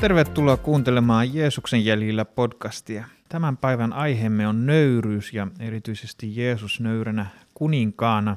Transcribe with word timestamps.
Tervetuloa 0.00 0.56
kuuntelemaan 0.56 1.34
Jeesuksen 1.34 1.84
jäljillä 1.84 2.24
podcastia. 2.24 3.04
Tämän 3.28 3.56
päivän 3.56 3.92
aiheemme 3.92 4.48
on 4.48 4.66
nöyryys 4.66 5.32
ja 5.32 5.46
erityisesti 5.60 6.36
Jeesus 6.36 6.80
nöyränä 6.80 7.26
kuninkaana. 7.54 8.36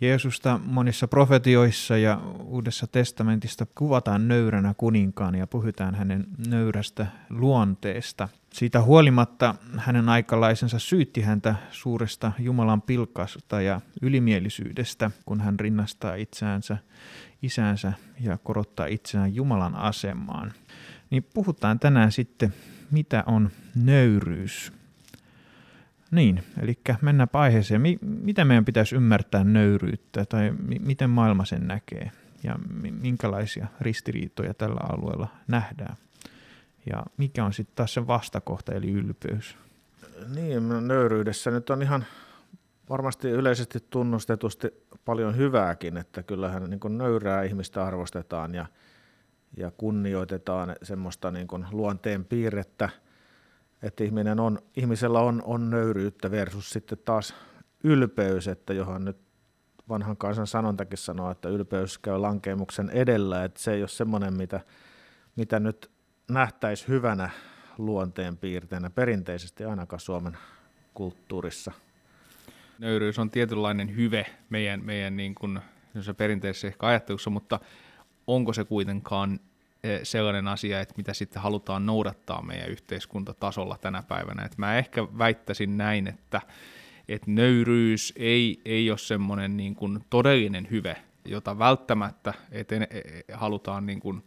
Jeesusta 0.00 0.60
monissa 0.64 1.08
profetioissa 1.08 1.96
ja 1.96 2.20
Uudessa 2.44 2.86
testamentista 2.86 3.66
kuvataan 3.74 4.28
nöyränä 4.28 4.74
kuninkaana 4.76 5.38
ja 5.38 5.46
puhutaan 5.46 5.94
hänen 5.94 6.26
nöyrästä 6.48 7.06
luonteesta. 7.30 8.28
Siitä 8.52 8.82
huolimatta 8.82 9.54
hänen 9.76 10.08
aikalaisensa 10.08 10.78
syytti 10.78 11.20
häntä 11.20 11.54
suuresta 11.70 12.32
Jumalan 12.38 12.82
pilkasta 12.82 13.60
ja 13.60 13.80
ylimielisyydestä, 14.02 15.10
kun 15.26 15.40
hän 15.40 15.60
rinnastaa 15.60 16.14
itseänsä 16.14 16.78
isänsä 17.42 17.92
ja 18.20 18.38
korottaa 18.38 18.86
itseään 18.86 19.34
Jumalan 19.34 19.76
asemaan. 19.76 20.52
Niin 21.10 21.26
puhutaan 21.34 21.78
tänään 21.78 22.12
sitten 22.12 22.54
mitä 22.90 23.24
on 23.26 23.50
nöyryys. 23.74 24.72
Niin, 26.10 26.44
eli 26.62 26.78
mennäänpä 27.02 27.38
aiheeseen. 27.38 27.82
Mitä 28.00 28.44
meidän 28.44 28.64
pitäisi 28.64 28.96
ymmärtää 28.96 29.44
nöyryyttä 29.44 30.24
tai 30.24 30.52
miten 30.80 31.10
maailma 31.10 31.44
sen 31.44 31.66
näkee 31.66 32.10
ja 32.42 32.56
minkälaisia 33.00 33.66
ristiriitoja 33.80 34.54
tällä 34.54 34.80
alueella 34.92 35.28
nähdään. 35.48 35.96
Ja 36.90 37.02
mikä 37.16 37.44
on 37.44 37.52
sitten 37.52 37.76
taas 37.76 37.94
se 37.94 38.06
vastakohta 38.06 38.72
eli 38.72 38.90
ylpeys? 38.90 39.56
Niin, 40.34 40.68
no 40.68 40.80
nöyryydessä 40.80 41.50
nyt 41.50 41.70
on 41.70 41.82
ihan 41.82 42.04
varmasti 42.90 43.28
yleisesti 43.28 43.78
tunnustetusti 43.90 44.68
paljon 45.04 45.36
hyvääkin, 45.36 45.96
että 45.96 46.22
kyllähän 46.22 46.70
niin 46.70 46.98
nöyrää 46.98 47.42
ihmistä 47.42 47.84
arvostetaan 47.84 48.54
ja– 48.54 48.66
ja 49.56 49.70
kunnioitetaan 49.70 50.76
semmoista 50.82 51.30
niin 51.30 51.46
kuin 51.46 51.66
luonteen 51.72 52.24
piirrettä, 52.24 52.88
että 53.82 54.04
ihminen 54.04 54.40
on, 54.40 54.58
ihmisellä 54.76 55.20
on, 55.20 55.42
on 55.44 55.70
nöyryyttä 55.70 56.30
versus 56.30 56.70
sitten 56.70 56.98
taas 57.04 57.34
ylpeys, 57.84 58.48
että 58.48 58.72
johon 58.72 59.04
nyt 59.04 59.16
vanhan 59.88 60.16
kansan 60.16 60.46
sanontakin 60.46 60.98
sanoo, 60.98 61.30
että 61.30 61.48
ylpeys 61.48 61.98
käy 61.98 62.18
lankeemuksen 62.18 62.90
edellä, 62.90 63.44
että 63.44 63.60
se 63.60 63.72
ei 63.72 63.82
ole 63.82 63.88
semmoinen, 63.88 64.34
mitä, 64.34 64.60
mitä 65.36 65.60
nyt 65.60 65.90
nähtäisi 66.30 66.88
hyvänä 66.88 67.30
luonteen 67.78 68.36
piirteenä 68.36 68.90
perinteisesti 68.90 69.64
ainakaan 69.64 70.00
Suomen 70.00 70.38
kulttuurissa. 70.94 71.72
Nöyryys 72.78 73.18
on 73.18 73.30
tietynlainen 73.30 73.96
hyve 73.96 74.26
meidän, 74.50 74.84
meidän 74.84 75.16
niin 75.16 75.34
kuin, 75.34 75.60
perinteisessä 76.16 76.66
ehkä 76.66 76.86
ajattelussa, 76.86 77.30
mutta 77.30 77.60
onko 78.26 78.52
se 78.52 78.64
kuitenkaan 78.64 79.40
sellainen 80.02 80.48
asia, 80.48 80.80
että 80.80 80.94
mitä 80.96 81.14
sitten 81.14 81.42
halutaan 81.42 81.86
noudattaa 81.86 82.42
meidän 82.42 82.68
yhteiskuntatasolla 82.68 83.78
tänä 83.80 84.02
päivänä. 84.02 84.42
Et 84.42 84.58
mä 84.58 84.78
ehkä 84.78 85.08
väittäisin 85.18 85.76
näin, 85.76 86.06
että, 86.06 86.40
että 87.08 87.30
nöyryys 87.30 88.12
ei, 88.16 88.60
ei 88.64 88.90
ole 88.90 88.98
semmoinen 88.98 89.56
niin 89.56 89.74
kuin 89.74 90.04
todellinen 90.10 90.68
hyve, 90.70 90.96
jota 91.24 91.58
välttämättä 91.58 92.34
että 92.50 92.76
e, 92.76 92.78
e, 92.80 93.02
halutaan 93.32 93.86
niin 93.86 94.00
kuin, 94.00 94.22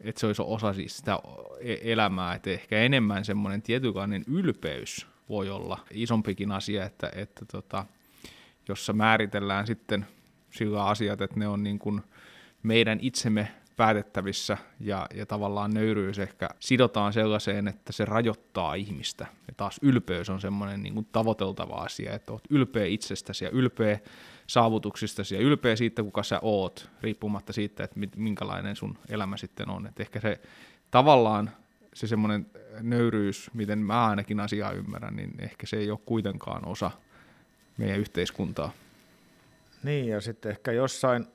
että 0.00 0.20
se 0.20 0.26
olisi 0.26 0.42
osa 0.46 0.72
siis 0.72 0.96
sitä 0.96 1.18
e, 1.60 1.92
elämää, 1.92 2.34
että 2.34 2.50
ehkä 2.50 2.78
enemmän 2.78 3.24
semmoinen 3.24 3.62
tietynlainen 3.62 4.24
ylpeys 4.26 5.06
voi 5.28 5.50
olla 5.50 5.78
isompikin 5.90 6.52
asia, 6.52 6.84
että, 6.84 7.10
että 7.14 7.44
tota, 7.44 7.86
jossa 8.68 8.92
määritellään 8.92 9.66
sitten 9.66 10.06
sillä 10.50 10.84
asiat, 10.84 11.20
että 11.20 11.38
ne 11.38 11.48
on 11.48 11.62
niin 11.62 11.78
kuin– 11.78 12.02
meidän 12.66 12.98
itsemme 13.02 13.48
päätettävissä 13.76 14.58
ja, 14.80 15.06
ja 15.14 15.26
tavallaan 15.26 15.74
nöyryys 15.74 16.18
ehkä 16.18 16.48
sidotaan 16.60 17.12
sellaiseen, 17.12 17.68
että 17.68 17.92
se 17.92 18.04
rajoittaa 18.04 18.74
ihmistä. 18.74 19.26
Ja 19.48 19.54
taas 19.56 19.78
ylpeys 19.82 20.30
on 20.30 20.40
semmoinen 20.40 20.82
niin 20.82 20.94
kuin 20.94 21.06
tavoiteltava 21.12 21.74
asia, 21.74 22.12
että 22.12 22.32
olet 22.32 22.44
ylpeä 22.50 22.84
itsestäsi 22.84 23.44
ja 23.44 23.50
ylpeä 23.50 23.98
saavutuksistasi 24.46 25.34
ja 25.34 25.40
ylpeä 25.40 25.76
siitä, 25.76 26.02
kuka 26.02 26.22
sä 26.22 26.38
oot, 26.42 26.90
riippumatta 27.00 27.52
siitä, 27.52 27.84
että 27.84 28.00
minkälainen 28.16 28.76
sun 28.76 28.98
elämä 29.08 29.36
sitten 29.36 29.70
on. 29.70 29.86
Että 29.86 30.02
ehkä 30.02 30.20
se 30.20 30.40
tavallaan 30.90 31.50
se 31.94 32.06
semmoinen 32.06 32.46
nöyryys, 32.80 33.50
miten 33.54 33.78
mä 33.78 34.06
ainakin 34.06 34.40
asiaa 34.40 34.72
ymmärrän, 34.72 35.16
niin 35.16 35.34
ehkä 35.38 35.66
se 35.66 35.76
ei 35.76 35.90
ole 35.90 35.98
kuitenkaan 36.06 36.68
osa 36.68 36.90
meidän 37.76 37.98
yhteiskuntaa. 37.98 38.72
Niin, 39.82 40.08
ja 40.08 40.20
sitten 40.20 40.50
ehkä 40.50 40.72
jossain 40.72 41.26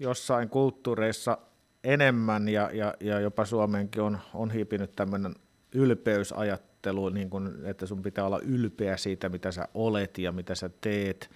jossain 0.00 0.48
kulttuureissa 0.48 1.38
enemmän 1.84 2.48
ja, 2.48 2.70
ja, 2.72 2.94
ja 3.00 3.20
jopa 3.20 3.44
Suomeenkin 3.44 4.02
on, 4.02 4.18
on 4.34 4.50
hiipinyt 4.50 4.96
tämmöinen 4.96 5.34
ylpeysajattelu, 5.72 7.08
niin 7.08 7.30
kun, 7.30 7.58
että 7.64 7.86
sun 7.86 8.02
pitää 8.02 8.26
olla 8.26 8.40
ylpeä 8.40 8.96
siitä, 8.96 9.28
mitä 9.28 9.52
sä 9.52 9.68
olet 9.74 10.18
ja 10.18 10.32
mitä 10.32 10.54
sä 10.54 10.70
teet, 10.80 11.30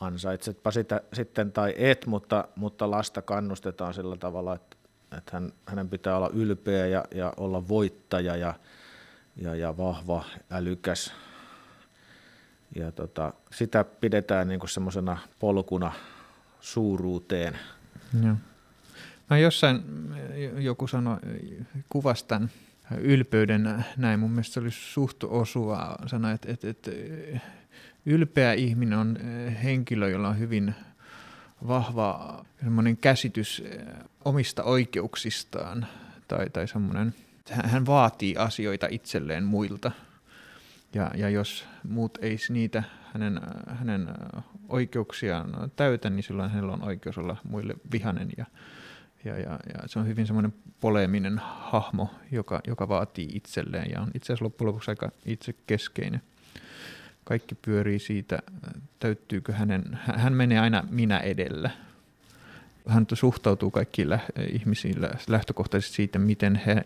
ansaitsetpa 0.00 0.70
sitä 0.70 1.00
sitten 1.12 1.52
tai 1.52 1.74
et, 1.76 2.06
mutta, 2.06 2.48
mutta 2.56 2.90
lasta 2.90 3.22
kannustetaan 3.22 3.94
sillä 3.94 4.16
tavalla, 4.16 4.54
että, 4.54 4.76
että 5.18 5.30
hän, 5.32 5.52
hänen 5.66 5.88
pitää 5.88 6.16
olla 6.16 6.30
ylpeä 6.34 6.86
ja, 6.86 7.04
ja 7.14 7.32
olla 7.36 7.68
voittaja 7.68 8.36
ja, 8.36 8.54
ja, 9.36 9.54
ja 9.54 9.76
vahva, 9.76 10.24
älykäs. 10.50 11.12
Ja 12.76 12.92
tota, 12.92 13.32
sitä 13.52 13.84
pidetään 13.84 14.48
niin 14.48 14.68
semmoisena 14.68 15.18
polkuna 15.38 15.92
suuruuteen. 16.60 17.58
Joo. 18.24 18.34
No 19.30 19.36
jossain 19.36 19.82
joku 20.58 20.86
sanoi, 20.86 21.18
kuvastan 21.88 22.50
ylpeyden 22.98 23.84
näin, 23.96 24.20
mun 24.20 24.30
mielestä 24.30 24.54
se 24.54 24.60
oli 24.60 24.70
suht 24.70 25.24
osuva 25.24 25.96
sana, 26.06 26.32
että, 26.32 26.52
että, 26.52 26.68
että 26.68 26.90
ylpeä 28.06 28.52
ihminen 28.52 28.98
on 28.98 29.18
henkilö, 29.62 30.08
jolla 30.08 30.28
on 30.28 30.38
hyvin 30.38 30.74
vahva 31.68 32.44
käsitys 33.00 33.64
omista 34.24 34.62
oikeuksistaan 34.62 35.86
tai, 36.28 36.50
tai 36.50 36.68
semmoinen, 36.68 37.14
hän 37.50 37.86
vaatii 37.86 38.36
asioita 38.36 38.86
itselleen 38.90 39.44
muilta. 39.44 39.90
Ja, 40.94 41.10
ja 41.14 41.28
jos 41.28 41.66
muut 41.88 42.18
ei 42.22 42.36
niitä 42.48 42.82
hänen, 43.12 43.40
hänen 43.68 44.08
oikeuksiaan 44.68 45.70
täytä, 45.76 46.10
niin 46.10 46.22
silloin 46.22 46.50
hänellä 46.50 46.72
on 46.72 46.82
oikeus 46.82 47.18
olla 47.18 47.36
muille 47.44 47.74
vihanen 47.92 48.28
ja, 48.36 48.46
ja, 49.24 49.38
ja, 49.38 49.50
ja 49.74 49.82
se 49.86 49.98
on 49.98 50.06
hyvin 50.06 50.26
semmoinen 50.26 50.54
poleeminen 50.80 51.38
hahmo, 51.38 52.10
joka, 52.32 52.60
joka 52.66 52.88
vaatii 52.88 53.28
itselleen 53.34 53.90
ja 53.90 54.00
on 54.00 54.10
itse 54.14 54.26
asiassa 54.26 54.44
loppujen 54.44 54.68
lopuksi 54.68 54.90
aika 54.90 55.10
itsekeskeinen. 55.26 56.22
Kaikki 57.24 57.54
pyörii 57.54 57.98
siitä, 57.98 58.38
täyttyykö 59.00 59.52
hänen, 59.52 59.98
hän 60.16 60.32
menee 60.32 60.58
aina 60.58 60.84
minä 60.90 61.18
edellä. 61.18 61.70
Hän 62.88 63.06
suhtautuu 63.12 63.70
kaikkiin 63.70 64.10
lä- 64.10 64.20
ihmisiin 64.50 64.96
lähtökohtaisesti 65.28 65.96
siitä, 65.96 66.18
miten, 66.18 66.56
he, 66.66 66.84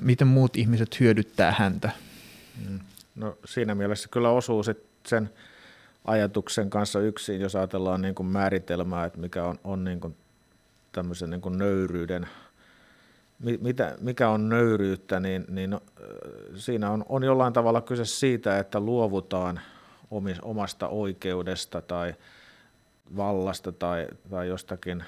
miten 0.00 0.26
muut 0.26 0.56
ihmiset 0.56 1.00
hyödyttää 1.00 1.54
häntä. 1.58 1.90
Mm. 2.68 2.78
No 3.16 3.38
siinä 3.44 3.74
mielessä 3.74 4.08
kyllä 4.08 4.30
osuu 4.30 4.62
sit 4.62 4.78
sen 5.06 5.30
ajatuksen 6.04 6.70
kanssa 6.70 7.00
yksin, 7.00 7.40
jos 7.40 7.56
ajatellaan 7.56 8.02
niin 8.02 8.14
kuin 8.14 8.26
määritelmää, 8.26 9.04
että 9.04 9.18
mikä 9.18 9.44
on, 9.44 9.58
on 9.64 9.84
niin 9.84 10.00
kuin 10.00 10.16
tämmöisen 10.98 11.30
niin 11.30 11.40
kuin 11.40 11.58
nöyryyden, 11.58 12.28
mitä, 13.60 13.96
mikä 14.00 14.28
on 14.28 14.48
nöyryyttä, 14.48 15.20
niin, 15.20 15.44
niin 15.48 15.80
siinä 16.54 16.90
on, 16.90 17.04
on 17.08 17.24
jollain 17.24 17.52
tavalla 17.52 17.80
kyse 17.80 18.04
siitä, 18.04 18.58
että 18.58 18.80
luovutaan 18.80 19.60
omasta 20.42 20.88
oikeudesta 20.88 21.82
tai 21.82 22.14
vallasta 23.16 23.72
tai, 23.72 24.08
tai 24.30 24.48
jostakin 24.48 25.04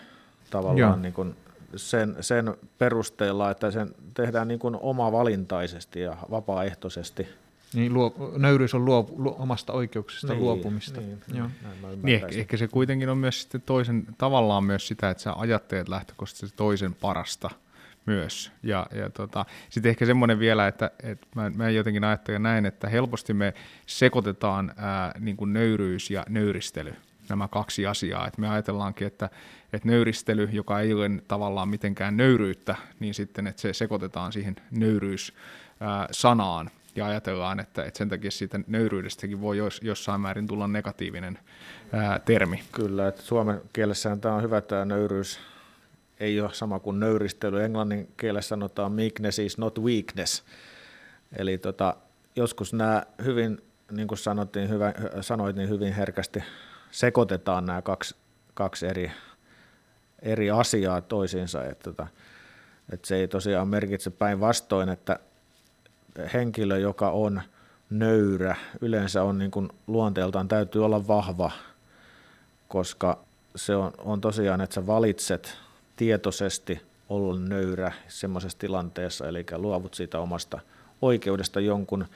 tavallaan 0.50 1.02
niin 1.02 1.14
kuin 1.14 1.36
sen, 1.76 2.16
sen 2.20 2.54
perusteella, 2.78 3.50
että 3.50 3.70
sen 3.70 3.94
tehdään 4.14 4.48
niin 4.48 4.60
kuin 4.60 4.76
omavalintaisesti 4.80 6.00
ja 6.00 6.16
vapaaehtoisesti. 6.30 7.28
Niin 7.74 7.94
luo, 7.94 8.32
nöyryys 8.36 8.74
on 8.74 8.84
luo, 8.84 9.14
luo, 9.16 9.36
omasta 9.38 9.72
oikeuksista 9.72 10.32
niin, 10.32 10.40
luopumista. 10.40 11.00
Niin, 11.00 11.20
Joo. 11.34 11.48
Niin 12.02 12.14
ehkä, 12.14 12.40
ehkä 12.40 12.56
se 12.56 12.68
kuitenkin 12.68 13.08
on 13.08 13.18
myös 13.18 13.42
sitten 13.42 13.62
toisen, 13.62 14.06
tavallaan 14.18 14.64
myös 14.64 14.88
sitä, 14.88 15.10
että 15.10 15.22
sä 15.22 15.32
ajattelet 15.32 15.88
lähtökohtaisesti 15.88 16.56
toisen 16.56 16.94
parasta 16.94 17.50
myös. 18.06 18.52
Ja, 18.62 18.86
ja 18.94 19.10
tota, 19.10 19.44
sitten 19.68 19.90
ehkä 19.90 20.06
semmoinen 20.06 20.38
vielä, 20.38 20.68
että, 20.68 20.90
että 21.02 21.26
mä, 21.34 21.50
mä 21.50 21.70
jotenkin 21.70 22.04
ajattelen 22.04 22.42
näin, 22.42 22.66
että 22.66 22.88
helposti 22.88 23.34
me 23.34 23.54
sekoitetaan 23.86 24.72
ää, 24.76 25.12
niin 25.20 25.36
kuin 25.36 25.52
nöyryys 25.52 26.10
ja 26.10 26.24
nöyristely 26.28 26.94
nämä 27.28 27.48
kaksi 27.48 27.86
asiaa. 27.86 28.26
Et 28.26 28.38
me 28.38 28.48
ajatellaankin, 28.48 29.06
että, 29.06 29.30
että 29.72 29.88
nöyristely, 29.88 30.48
joka 30.52 30.80
ei 30.80 30.94
ole 30.94 31.10
tavallaan 31.28 31.68
mitenkään 31.68 32.16
nöyryyttä, 32.16 32.76
niin 33.00 33.14
sitten 33.14 33.46
että 33.46 33.62
se 33.62 33.72
sekoitetaan 33.72 34.32
siihen 34.32 34.56
nöyryys-sanaan 34.70 36.70
ja 36.96 37.06
ajatellaan, 37.06 37.60
että, 37.60 37.84
että 37.84 37.98
sen 37.98 38.08
takia 38.08 38.30
siitä 38.30 38.60
nöyryydestäkin 38.66 39.40
voi 39.40 39.56
jos, 39.58 39.80
jossain 39.82 40.20
määrin 40.20 40.46
tulla 40.46 40.68
negatiivinen 40.68 41.38
ää, 41.92 42.18
termi. 42.18 42.62
Kyllä, 42.72 43.08
että 43.08 43.22
suomen 43.22 43.60
kielessähän 43.72 44.20
tämä 44.20 44.34
on 44.34 44.42
hyvä 44.42 44.60
tämä 44.60 44.84
nöyryys, 44.84 45.40
ei 46.20 46.40
ole 46.40 46.52
sama 46.52 46.80
kuin 46.80 47.00
nöyristely. 47.00 47.64
Englannin 47.64 48.08
kielessä 48.16 48.48
sanotaan 48.48 48.92
meekness 48.92 49.38
is 49.38 49.58
not 49.58 49.78
weakness. 49.78 50.44
Eli 51.36 51.58
tota, 51.58 51.96
joskus 52.36 52.72
nämä 52.72 53.02
hyvin, 53.24 53.58
niin 53.90 54.08
kuin 54.08 54.18
sanottiin, 54.18 54.68
hyvä, 54.68 54.94
sanoit, 55.20 55.56
niin 55.56 55.68
hyvin 55.68 55.92
herkästi 55.92 56.42
sekoitetaan 56.90 57.66
nämä 57.66 57.82
kaksi, 57.82 58.16
kaksi 58.54 58.86
eri, 58.86 59.12
eri 60.22 60.50
asiaa 60.50 61.00
toisiinsa. 61.00 61.64
Että, 61.64 61.84
tota, 61.84 62.06
että 62.92 63.08
se 63.08 63.16
ei 63.16 63.28
tosiaan 63.28 63.68
merkitse 63.68 64.10
päinvastoin, 64.10 64.88
että 64.88 65.18
henkilö, 66.34 66.78
joka 66.78 67.10
on 67.10 67.42
nöyrä, 67.90 68.56
yleensä 68.80 69.22
on 69.22 69.38
niin 69.38 69.50
kuin 69.50 69.68
luonteeltaan 69.86 70.48
täytyy 70.48 70.84
olla 70.84 71.06
vahva, 71.06 71.50
koska 72.68 73.18
se 73.56 73.76
on, 73.76 73.92
on 73.98 74.20
tosiaan, 74.20 74.60
että 74.60 74.74
sä 74.74 74.86
valitset 74.86 75.58
tietoisesti 75.96 76.82
olla 77.08 77.38
nöyrä 77.38 77.92
semmoisessa 78.08 78.58
tilanteessa, 78.58 79.28
eli 79.28 79.46
luovut 79.56 79.94
siitä 79.94 80.18
omasta 80.18 80.60
oikeudesta 81.02 81.60
jonkun 81.60 82.06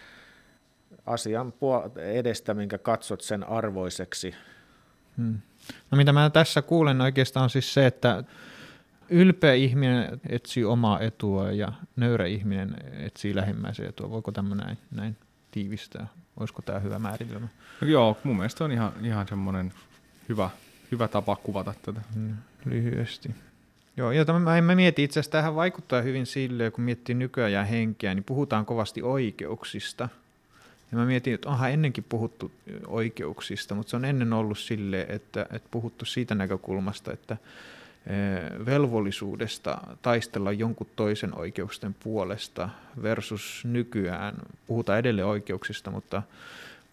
asian 1.07 1.53
edestä, 1.97 2.55
minkä 2.55 2.79
katsot 2.79 3.21
sen 3.21 3.45
arvoiseksi. 3.49 4.35
Hmm. 5.17 5.39
No 5.91 5.97
mitä 5.97 6.13
mä 6.13 6.31
tässä 6.31 6.63
kuulen 6.63 7.01
oikeastaan 7.01 7.45
on 7.45 7.51
siis 7.51 7.75
se, 7.75 7.87
että 7.87 8.25
ylpeä 9.09 9.55
ihminen 9.55 10.21
etsii 10.29 10.65
omaa 10.65 11.01
etua 11.01 11.53
ja 11.53 11.73
nöyrä 11.97 12.27
ihminen 12.27 12.77
etsii 12.93 13.37
lähimmäisen 13.37 13.87
etua. 13.87 14.11
Voiko 14.11 14.33
tämä 14.33 14.55
näin, 14.55 14.79
näin 14.91 15.17
tiivistää? 15.51 16.07
Olisiko 16.37 16.63
tämä 16.63 16.79
hyvä 16.79 16.99
määritelmä? 16.99 17.49
No 17.81 17.89
joo, 17.89 18.17
mun 18.25 18.37
mielestä 18.37 18.65
on 18.65 18.73
ihan, 18.73 18.93
ihan 19.03 19.29
semmoinen 19.29 19.73
hyvä, 20.29 20.51
hyvä 20.93 21.09
tapa 21.09 21.37
kuvata 21.37 21.75
tätä. 21.83 22.01
Hmm, 22.15 22.37
lyhyesti. 22.65 23.31
Joo, 23.97 24.13
ja 24.13 24.25
mä, 24.25 24.63
mä 24.63 24.75
mietin 24.75 25.05
itse 25.05 25.21
asiassa, 25.21 25.33
tähän 25.33 25.55
vaikuttaa 25.55 26.03
hyvin 26.03 26.27
silleen, 26.27 26.73
kun 26.73 26.85
miettii 26.85 27.15
nykyään 27.15 27.67
henkeä, 27.67 28.15
niin 28.15 28.25
puhutaan 28.25 28.67
kovasti 28.67 29.03
oikeuksista. 29.03 30.09
Ja 30.93 30.99
mä 30.99 31.05
mietin, 31.07 31.35
että 31.35 31.49
onhan 31.49 31.71
ennenkin 31.71 32.05
puhuttu 32.09 32.53
oikeuksista, 32.87 33.75
mutta 33.75 33.91
se 33.91 33.97
on 33.97 34.05
ennen 34.05 34.33
ollut 34.33 34.59
silleen, 34.59 35.11
että, 35.11 35.47
että 35.53 35.69
puhuttu 35.71 36.05
siitä 36.05 36.35
näkökulmasta, 36.35 37.13
että 37.13 37.37
velvollisuudesta 38.67 39.79
taistella 40.03 40.53
jonkun 40.53 40.87
toisen 40.97 41.39
oikeusten 41.39 41.95
puolesta 41.95 42.69
versus 43.03 43.63
nykyään 43.65 44.35
puhutaan 44.67 44.99
edelleen 44.99 45.27
oikeuksista, 45.27 45.91
mutta 45.91 46.23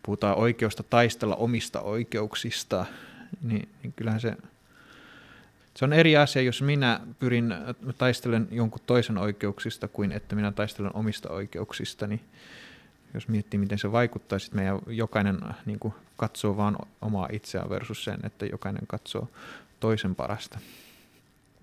puhutaan 0.04 0.38
oikeusta 0.38 0.84
taistella 0.84 1.36
omista 1.36 1.82
oikeuksista, 1.82 2.86
niin, 3.42 3.70
niin 3.84 3.94
kyllähän 3.96 4.22
se 4.22 4.38
se 5.76 5.86
on 5.86 5.94
eri 5.94 6.18
asia, 6.18 6.42
jos 6.42 6.62
minä 6.62 7.00
pyrin 7.20 7.56
taistelen 7.98 8.48
jonkun 8.52 8.82
toisen 8.86 9.18
oikeuksista 9.18 9.88
kuin 9.88 10.12
että 10.12 10.36
minä 10.36 10.52
taistelen 10.52 10.96
omista 10.96 11.30
oikeuksista, 11.30 12.08
niin 12.08 12.22
jos 13.14 13.28
miettii, 13.28 13.60
miten 13.60 13.80
se 13.80 13.92
vaikuttaa, 13.92 14.40
sitten 14.40 14.60
meidän 14.60 14.80
jokainen 14.88 15.40
niin 15.66 15.80
kuin, 15.80 15.94
katsoo 16.18 16.58
vain 16.58 16.76
omaa 17.02 17.28
itseään 17.32 17.70
versus 17.70 18.04
sen, 18.04 18.20
että 18.24 18.46
jokainen 18.46 18.88
katsoo 18.88 19.30
toisen 19.80 20.16
parasta. 20.16 20.60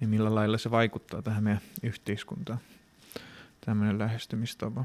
Niin 0.00 0.10
millä 0.10 0.34
lailla 0.34 0.58
se 0.58 0.70
vaikuttaa 0.70 1.22
tähän 1.22 1.44
meidän 1.44 1.62
yhteiskuntaan, 1.82 2.58
tämmöinen 3.60 3.98
lähestymistapa. 3.98 4.84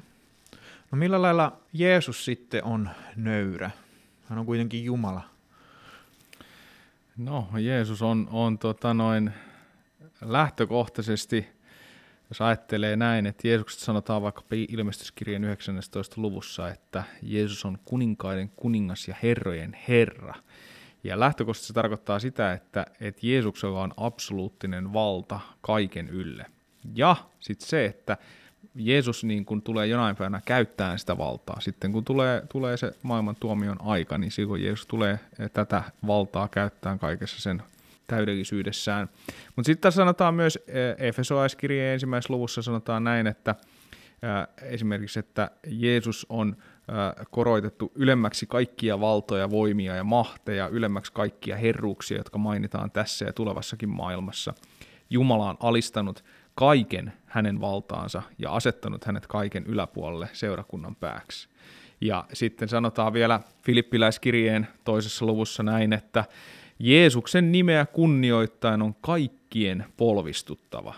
No 0.91 0.97
millä 0.97 1.21
lailla 1.21 1.59
Jeesus 1.73 2.25
sitten 2.25 2.63
on 2.63 2.89
nöyrä? 3.15 3.71
Hän 4.29 4.39
on 4.39 4.45
kuitenkin 4.45 4.83
Jumala. 4.83 5.21
No, 7.17 7.49
Jeesus 7.59 8.01
on, 8.01 8.27
on 8.31 8.57
tota 8.57 8.93
noin 8.93 9.31
lähtökohtaisesti, 10.21 11.47
jos 12.29 12.41
ajattelee 12.41 12.95
näin, 12.95 13.25
että 13.25 13.47
Jeesuksesta 13.47 13.85
sanotaan 13.85 14.21
vaikka 14.21 14.43
ilmestyskirjan 14.51 15.43
19. 15.43 16.21
luvussa, 16.21 16.69
että 16.69 17.03
Jeesus 17.21 17.65
on 17.65 17.77
kuninkaiden 17.85 18.49
kuningas 18.49 19.07
ja 19.07 19.15
herrojen 19.23 19.77
herra. 19.87 20.33
Ja 21.03 21.19
lähtökohtaisesti 21.19 21.67
se 21.67 21.73
tarkoittaa 21.73 22.19
sitä, 22.19 22.53
että, 22.53 22.85
että 22.99 23.27
Jeesuksella 23.27 23.81
on 23.81 23.93
absoluuttinen 23.97 24.93
valta 24.93 25.39
kaiken 25.61 26.09
ylle. 26.09 26.45
Ja 26.95 27.15
sitten 27.39 27.67
se, 27.67 27.85
että 27.85 28.17
Jeesus 28.75 29.23
niin 29.23 29.45
kun 29.45 29.61
tulee 29.61 29.87
jonain 29.87 30.15
päivänä 30.15 30.41
käyttämään 30.45 30.99
sitä 30.99 31.17
valtaa. 31.17 31.59
Sitten 31.61 31.91
kun 31.91 32.05
tulee, 32.05 32.43
tulee 32.49 32.77
se 32.77 32.91
maailman 33.01 33.35
tuomion 33.39 33.77
aika, 33.81 34.17
niin 34.17 34.31
silloin 34.31 34.63
Jeesus 34.63 34.85
tulee 34.85 35.19
tätä 35.53 35.83
valtaa 36.07 36.47
käyttämään 36.47 36.99
kaikessa 36.99 37.41
sen 37.41 37.63
täydellisyydessään. 38.07 39.09
Mutta 39.55 39.67
sitten 39.67 39.81
tässä 39.81 39.95
sanotaan 40.01 40.35
myös 40.35 40.59
eh, 40.67 41.07
Efesolaiskirjeen 41.07 41.93
ensimmäisessä 41.93 42.33
luvussa 42.33 42.61
sanotaan 42.61 43.03
näin, 43.03 43.27
että 43.27 43.55
eh, 44.21 44.71
esimerkiksi, 44.71 45.19
että 45.19 45.51
Jeesus 45.67 46.25
on 46.29 46.55
eh, 46.59 46.72
koroitettu 47.31 47.91
ylemmäksi 47.95 48.45
kaikkia 48.45 48.99
valtoja, 48.99 49.49
voimia 49.49 49.95
ja 49.95 50.03
mahteja, 50.03 50.67
ylemmäksi 50.67 51.13
kaikkia 51.13 51.57
herruuksia, 51.57 52.17
jotka 52.17 52.37
mainitaan 52.37 52.91
tässä 52.91 53.25
ja 53.25 53.33
tulevassakin 53.33 53.89
maailmassa. 53.89 54.53
Jumala 55.09 55.49
on 55.49 55.57
alistanut 55.59 56.23
kaiken 56.55 57.13
hänen 57.25 57.61
valtaansa 57.61 58.21
ja 58.39 58.51
asettanut 58.51 59.05
hänet 59.05 59.27
kaiken 59.27 59.63
yläpuolelle 59.65 60.29
seurakunnan 60.33 60.95
pääksi. 60.95 61.47
Ja 62.01 62.25
sitten 62.33 62.69
sanotaan 62.69 63.13
vielä 63.13 63.39
Filippiläiskirjeen 63.61 64.67
toisessa 64.83 65.25
luvussa 65.25 65.63
näin, 65.63 65.93
että 65.93 66.25
Jeesuksen 66.79 67.51
nimeä 67.51 67.85
kunnioittain 67.85 68.81
on 68.81 68.95
kaikkien 69.01 69.85
polvistuttava. 69.97 70.93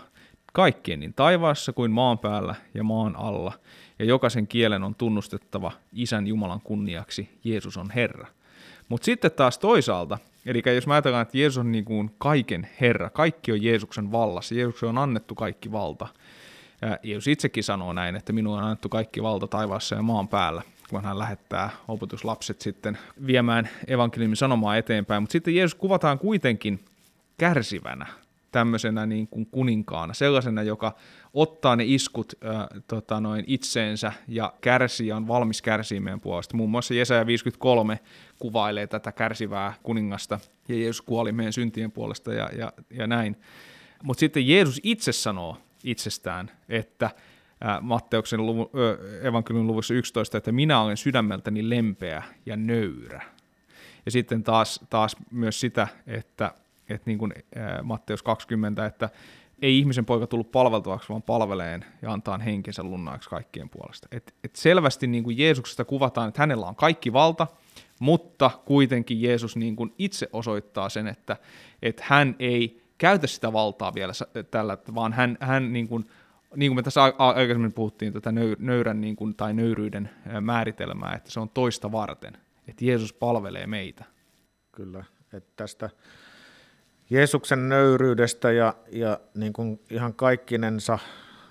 Kaikkien 0.52 1.00
niin 1.00 1.14
taivaassa 1.14 1.72
kuin 1.72 1.90
maan 1.90 2.18
päällä 2.18 2.54
ja 2.74 2.84
maan 2.84 3.16
alla. 3.16 3.52
Ja 3.98 4.04
jokaisen 4.04 4.46
kielen 4.46 4.84
on 4.84 4.94
tunnustettava 4.94 5.72
Isän 5.92 6.26
Jumalan 6.26 6.60
kunniaksi, 6.60 7.28
Jeesus 7.44 7.76
on 7.76 7.90
Herra. 7.90 8.26
Mutta 8.88 9.04
sitten 9.04 9.32
taas 9.32 9.58
toisaalta 9.58 10.18
Eli 10.46 10.62
jos 10.74 10.86
mä 10.86 10.94
ajatellaan, 10.94 11.22
että 11.22 11.38
Jeesus 11.38 11.58
on 11.58 11.72
niin 11.72 11.84
kuin 11.84 12.10
kaiken 12.18 12.68
Herra, 12.80 13.10
kaikki 13.10 13.52
on 13.52 13.62
Jeesuksen 13.62 14.12
vallassa, 14.12 14.54
Jeesuksen 14.54 14.88
on 14.88 14.98
annettu 14.98 15.34
kaikki 15.34 15.72
valta. 15.72 16.08
Ja 16.82 16.98
Jeesus 17.02 17.28
itsekin 17.28 17.64
sanoo 17.64 17.92
näin, 17.92 18.16
että 18.16 18.32
minua 18.32 18.58
on 18.58 18.64
annettu 18.64 18.88
kaikki 18.88 19.22
valta 19.22 19.46
taivaassa 19.46 19.94
ja 19.94 20.02
maan 20.02 20.28
päällä, 20.28 20.62
kun 20.90 21.04
hän 21.04 21.18
lähettää 21.18 21.70
opetuslapset 21.88 22.60
sitten 22.60 22.98
viemään 23.26 23.68
evankeliumin 23.86 24.36
sanomaa 24.36 24.76
eteenpäin. 24.76 25.22
Mutta 25.22 25.32
sitten 25.32 25.54
Jeesus 25.54 25.74
kuvataan 25.74 26.18
kuitenkin 26.18 26.84
kärsivänä, 27.38 28.06
tämmöisenä 28.52 29.06
niin 29.06 29.28
kuin 29.28 29.46
kuninkaana, 29.46 30.14
sellaisena, 30.14 30.62
joka 30.62 30.96
ottaa 31.34 31.76
ne 31.76 31.84
iskut 31.86 32.32
äh, 32.44 32.82
tota 32.88 33.20
noin, 33.20 33.44
itseensä 33.46 34.12
ja 34.28 34.54
kärsii 34.60 35.06
ja 35.06 35.16
on 35.16 35.28
valmis 35.28 35.62
kärsiä 35.62 36.00
meidän 36.00 36.20
puolesta. 36.20 36.56
Muun 36.56 36.70
muassa 36.70 36.94
Jesaja 36.94 37.26
53 37.26 37.98
kuvailee 38.38 38.86
tätä 38.86 39.12
kärsivää 39.12 39.74
kuningasta 39.82 40.40
ja 40.68 40.78
Jeesus 40.78 41.02
kuoli 41.02 41.32
meidän 41.32 41.52
syntien 41.52 41.92
puolesta 41.92 42.32
ja, 42.32 42.50
ja, 42.58 42.72
ja 42.90 43.06
näin. 43.06 43.36
Mutta 44.02 44.20
sitten 44.20 44.48
Jeesus 44.48 44.80
itse 44.82 45.12
sanoo 45.12 45.56
itsestään, 45.84 46.50
että 46.68 47.10
Matteuksen 47.80 48.46
luvu, 48.46 48.70
evankeliumin 49.22 49.66
luvussa 49.66 49.94
11, 49.94 50.38
että 50.38 50.52
minä 50.52 50.80
olen 50.80 50.96
sydämeltäni 50.96 51.70
lempeä 51.70 52.22
ja 52.46 52.56
nöyrä. 52.56 53.22
Ja 54.06 54.10
sitten 54.10 54.42
taas, 54.42 54.80
taas 54.90 55.16
myös 55.30 55.60
sitä, 55.60 55.88
että, 56.06 56.54
että 56.88 57.10
niin 57.10 57.18
kuin 57.18 57.32
Matteus 57.82 58.22
20, 58.22 58.86
että 58.86 59.08
ei 59.62 59.78
ihmisen 59.78 60.04
poika 60.04 60.26
tullut 60.26 60.52
palveltavaksi, 60.52 61.08
vaan 61.08 61.22
palveleen 61.22 61.84
ja 62.02 62.12
antaa 62.12 62.38
henkensä 62.38 62.82
lunnaaksi 62.82 63.30
kaikkien 63.30 63.68
puolesta. 63.68 64.08
Et, 64.12 64.34
et 64.44 64.56
selvästi 64.56 65.06
niin 65.06 65.24
kuin 65.24 65.38
Jeesuksesta 65.38 65.84
kuvataan, 65.84 66.28
että 66.28 66.42
hänellä 66.42 66.66
on 66.66 66.76
kaikki 66.76 67.12
valta, 67.12 67.46
mutta 68.00 68.50
kuitenkin 68.64 69.22
Jeesus 69.22 69.56
niin 69.56 69.76
kuin 69.76 69.94
itse 69.98 70.28
osoittaa 70.32 70.88
sen, 70.88 71.06
että, 71.06 71.36
että 71.82 72.04
hän 72.06 72.36
ei 72.38 72.82
käytä 72.98 73.26
sitä 73.26 73.52
valtaa 73.52 73.94
vielä 73.94 74.12
tällä, 74.50 74.78
vaan 74.94 75.12
hän, 75.12 75.38
hän 75.40 75.72
niin 75.72 75.88
kuin, 75.88 76.06
niin 76.56 76.70
kuin 76.70 76.76
me 76.76 76.82
tässä 76.82 77.02
aikaisemmin 77.02 77.72
puhuttiin 77.72 78.12
tätä 78.12 78.32
nöyrän 78.58 79.00
niin 79.00 79.16
kuin, 79.16 79.36
tai 79.36 79.54
nöyryyden 79.54 80.10
määritelmää, 80.40 81.14
että 81.14 81.30
se 81.30 81.40
on 81.40 81.48
toista 81.48 81.92
varten, 81.92 82.38
että 82.68 82.84
Jeesus 82.84 83.12
palvelee 83.12 83.66
meitä. 83.66 84.04
Kyllä, 84.72 85.04
että 85.32 85.52
tästä 85.56 85.90
Jeesuksen 87.10 87.68
nöyryydestä 87.68 88.52
ja, 88.52 88.74
ja 88.92 89.20
niin 89.34 89.52
kuin 89.52 89.80
ihan 89.90 90.14
kaikkinensa, 90.14 90.98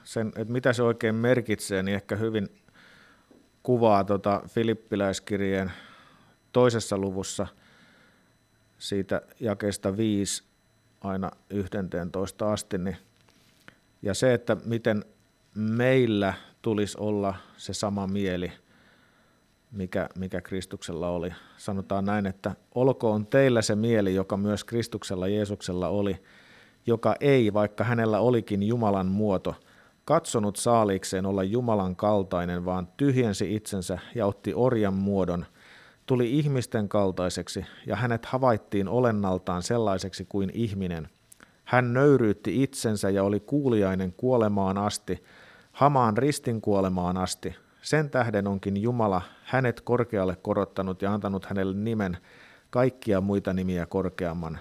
sen, 0.04 0.28
että 0.28 0.54
mitä 0.54 0.74
se 0.74 0.84
oikein 0.84 1.16
merkitsee, 1.16 1.84
niin 1.84 1.96
ehkä 1.96 2.16
hyvin 2.16 2.50
kuvaa 3.64 4.04
tuota 4.04 4.42
Filippiläiskirjeen 4.48 5.72
toisessa 6.52 6.98
luvussa 6.98 7.48
siitä 8.78 9.22
jakeesta 9.40 9.98
5 9.98 10.44
aina 11.02 11.32
11 11.50 12.54
asti, 12.54 12.78
niin, 12.78 12.98
ja 14.02 14.14
se, 14.14 14.34
että 14.34 14.58
miten 14.66 15.06
meillä 15.56 16.34
tulisi 16.62 16.98
olla 17.00 17.36
se 17.58 17.74
sama 17.74 18.08
mieli, 18.08 18.52
mikä, 19.76 20.10
mikä 20.18 20.42
Kristuksella 20.42 21.10
oli. 21.10 21.32
Sanotaan 21.58 22.06
näin, 22.06 22.26
että 22.26 22.56
olkoon 22.76 23.28
teillä 23.28 23.62
se 23.62 23.76
mieli, 23.76 24.16
joka 24.16 24.38
myös 24.38 24.64
Kristuksella 24.64 25.28
Jeesuksella 25.28 25.88
oli, 25.88 26.18
joka 26.88 27.16
ei, 27.20 27.54
vaikka 27.54 27.84
hänellä 27.84 28.20
olikin 28.20 28.64
Jumalan 28.64 29.08
muoto, 29.08 29.56
katsonut 30.06 30.56
saaliikseen 30.56 31.26
olla 31.26 31.44
Jumalan 31.44 31.96
kaltainen, 31.96 32.66
vaan 32.66 32.88
tyhjensi 32.98 33.56
itsensä 33.56 34.00
ja 34.16 34.26
otti 34.26 34.54
orjan 34.54 34.94
muodon, 34.94 35.46
tuli 36.06 36.40
ihmisten 36.40 36.90
kaltaiseksi 36.90 37.66
ja 37.88 37.96
hänet 37.96 38.26
havaittiin 38.26 38.88
olennaltaan 38.88 39.64
sellaiseksi 39.64 40.26
kuin 40.26 40.52
ihminen. 40.54 41.10
Hän 41.64 41.94
nöyryytti 41.94 42.64
itsensä 42.64 43.10
ja 43.10 43.24
oli 43.24 43.40
kuuliainen 43.40 44.14
kuolemaan 44.14 44.78
asti, 44.78 45.24
hamaan 45.72 46.18
ristin 46.18 46.62
kuolemaan 46.62 47.18
asti. 47.18 47.56
Sen 47.86 48.10
tähden 48.10 48.48
onkin 48.48 48.78
Jumala 48.82 49.22
hänet 49.44 49.82
korkealle 49.82 50.38
korottanut 50.42 51.02
ja 51.02 51.14
antanut 51.14 51.46
hänelle 51.46 51.76
nimen 51.78 52.18
kaikkia 52.70 53.22
muita 53.22 53.54
nimiä 53.54 53.86
korkeamman, 53.86 54.60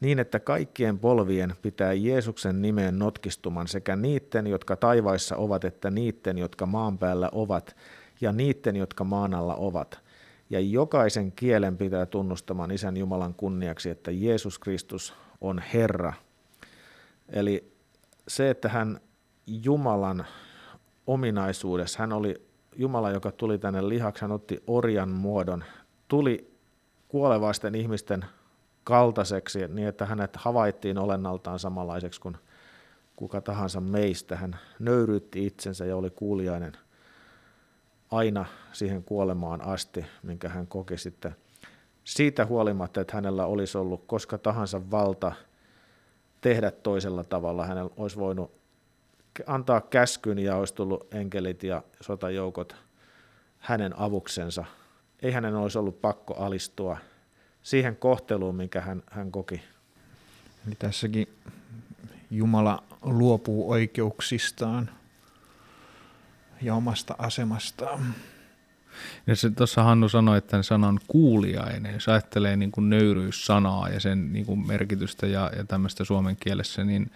niin 0.00 0.18
että 0.18 0.40
kaikkien 0.40 0.98
polvien 0.98 1.54
pitää 1.62 1.92
Jeesuksen 1.92 2.62
nimeen 2.62 2.98
notkistuman 2.98 3.68
sekä 3.68 3.96
niiden, 3.96 4.46
jotka 4.46 4.76
taivaissa 4.76 5.36
ovat, 5.36 5.64
että 5.64 5.90
niiden, 5.90 6.38
jotka 6.38 6.66
maan 6.66 6.98
päällä 6.98 7.28
ovat, 7.32 7.76
ja 8.20 8.32
niiden, 8.32 8.76
jotka 8.76 9.04
maan 9.04 9.34
alla 9.34 9.54
ovat. 9.54 10.00
Ja 10.50 10.60
jokaisen 10.60 11.32
kielen 11.32 11.76
pitää 11.76 12.06
tunnustamaan 12.06 12.70
Isän 12.70 12.96
Jumalan 12.96 13.34
kunniaksi, 13.34 13.90
että 13.90 14.10
Jeesus 14.10 14.58
Kristus 14.58 15.14
on 15.40 15.62
Herra. 15.74 16.12
Eli 17.28 17.72
se, 18.28 18.50
että 18.50 18.68
hän 18.68 19.00
Jumalan 19.46 20.26
ominaisuudessa, 21.06 21.98
hän 21.98 22.12
oli 22.12 22.51
Jumala, 22.76 23.10
joka 23.10 23.32
tuli 23.32 23.58
tänne 23.58 23.88
lihaksi, 23.88 24.22
hän 24.22 24.32
otti 24.32 24.62
orjan 24.66 25.08
muodon, 25.08 25.64
tuli 26.08 26.52
kuolevaisten 27.08 27.74
ihmisten 27.74 28.24
kaltaiseksi 28.84 29.68
niin, 29.68 29.88
että 29.88 30.06
hänet 30.06 30.36
havaittiin 30.36 30.98
olennaltaan 30.98 31.58
samanlaiseksi 31.58 32.20
kuin 32.20 32.36
kuka 33.16 33.40
tahansa 33.40 33.80
meistä. 33.80 34.36
Hän 34.36 34.58
nöyryytti 34.78 35.46
itsensä 35.46 35.84
ja 35.84 35.96
oli 35.96 36.10
kuulijainen 36.10 36.72
aina 38.10 38.44
siihen 38.72 39.04
kuolemaan 39.04 39.60
asti, 39.60 40.06
minkä 40.22 40.48
hän 40.48 40.66
koki 40.66 40.98
sitten. 40.98 41.36
Siitä 42.04 42.46
huolimatta, 42.46 43.00
että 43.00 43.16
hänellä 43.16 43.46
olisi 43.46 43.78
ollut 43.78 44.04
koska 44.06 44.38
tahansa 44.38 44.90
valta 44.90 45.32
tehdä 46.40 46.70
toisella 46.70 47.24
tavalla, 47.24 47.66
hänellä 47.66 47.90
olisi 47.96 48.16
voinut 48.16 48.61
antaa 49.46 49.80
käskyn 49.80 50.38
ja 50.38 50.56
olisi 50.56 50.74
tullut 50.74 51.14
enkelit 51.14 51.62
ja 51.62 51.82
sotajoukot 52.00 52.76
hänen 53.58 53.98
avuksensa. 53.98 54.64
Ei 55.22 55.32
hänen 55.32 55.54
olisi 55.54 55.78
ollut 55.78 56.00
pakko 56.00 56.34
alistua 56.34 56.96
siihen 57.62 57.96
kohteluun, 57.96 58.56
minkä 58.56 58.80
hän, 58.80 59.02
hän 59.10 59.32
koki. 59.32 59.62
Eli 60.66 60.74
tässäkin 60.78 61.28
Jumala 62.30 62.82
luopuu 63.02 63.70
oikeuksistaan 63.70 64.90
ja 66.62 66.74
omasta 66.74 67.14
asemastaan. 67.18 68.14
Ja 69.26 69.36
se 69.36 69.50
tuossa 69.50 69.82
Hannu 69.82 70.08
sanoi, 70.08 70.38
että 70.38 70.50
sen 70.50 70.64
sanan 70.64 71.00
kuuliainen, 71.08 71.94
jos 71.94 72.08
ajattelee 72.08 72.56
niin 72.56 72.72
kuin 72.72 72.90
nöyryyssanaa 72.90 73.88
ja 73.88 74.00
sen 74.00 74.32
niin 74.32 74.46
kuin 74.46 74.66
merkitystä 74.66 75.26
ja, 75.26 75.50
ja 75.56 75.64
tämmöistä 75.64 76.04
suomen 76.04 76.36
kielessä, 76.36 76.84
niin, 76.84 77.10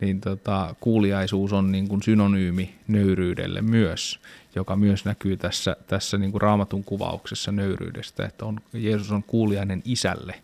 niin 0.00 0.20
tota, 0.20 0.74
kuuliaisuus 0.80 1.52
on 1.52 1.72
niin 1.72 1.88
kuin 1.88 2.02
synonyymi 2.02 2.74
nöyryydelle 2.88 3.62
myös, 3.62 4.20
joka 4.54 4.76
myös 4.76 5.04
näkyy 5.04 5.36
tässä, 5.36 5.76
tässä 5.86 6.18
niin 6.18 6.30
kuin 6.30 6.42
raamatun 6.42 6.84
kuvauksessa 6.84 7.52
nöyryydestä, 7.52 8.26
että 8.26 8.44
on, 8.44 8.60
Jeesus 8.72 9.12
on 9.12 9.22
kuuliainen 9.22 9.82
isälle 9.84 10.34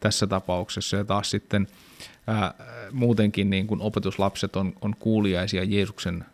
tässä 0.00 0.26
tapauksessa 0.26 0.96
ja 0.96 1.04
taas 1.04 1.30
sitten 1.30 1.68
ää, 2.26 2.54
muutenkin 2.92 3.50
niin 3.50 3.66
kuin 3.66 3.80
opetuslapset 3.80 4.56
on, 4.56 4.72
on 4.80 4.96
kuuliaisia 4.98 5.64
Jeesuksen 5.64 6.24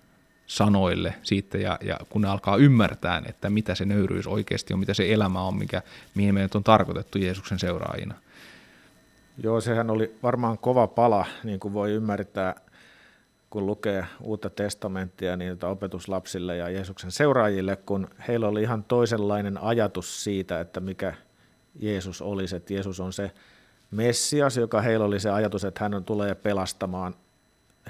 sanoille 0.46 1.14
siitä 1.22 1.58
ja, 1.58 1.78
ja 1.82 1.98
kun 2.08 2.22
ne 2.22 2.28
alkaa 2.28 2.56
ymmärtää, 2.56 3.22
että 3.26 3.50
mitä 3.50 3.74
se 3.74 3.84
nöyryys 3.84 4.26
oikeasti 4.26 4.74
on, 4.74 4.80
mitä 4.80 4.94
se 4.94 5.12
elämä 5.12 5.42
on, 5.42 5.56
mikä, 5.56 5.82
mihin 6.14 6.34
meidät 6.34 6.54
on 6.54 6.64
tarkoitettu 6.64 7.18
Jeesuksen 7.18 7.58
seuraajina. 7.58 8.14
Joo, 9.38 9.60
sehän 9.60 9.90
oli 9.90 10.16
varmaan 10.22 10.58
kova 10.58 10.86
pala, 10.86 11.26
niin 11.44 11.60
kuin 11.60 11.74
voi 11.74 11.92
ymmärtää, 11.92 12.54
kun 13.50 13.66
lukee 13.66 14.06
uutta 14.20 14.50
testamenttia 14.50 15.36
niin 15.36 15.64
opetuslapsille 15.64 16.56
ja 16.56 16.70
Jeesuksen 16.70 17.10
seuraajille, 17.10 17.76
kun 17.76 18.08
heillä 18.28 18.48
oli 18.48 18.62
ihan 18.62 18.84
toisenlainen 18.84 19.58
ajatus 19.58 20.24
siitä, 20.24 20.60
että 20.60 20.80
mikä 20.80 21.14
Jeesus 21.74 22.22
olisi, 22.22 22.56
että 22.56 22.74
Jeesus 22.74 23.00
on 23.00 23.12
se 23.12 23.30
Messias, 23.90 24.56
joka 24.56 24.80
heillä 24.80 25.04
oli 25.04 25.20
se 25.20 25.30
ajatus, 25.30 25.64
että 25.64 25.84
hän 25.84 25.94
on, 25.94 26.04
tulee 26.04 26.34
pelastamaan 26.34 27.14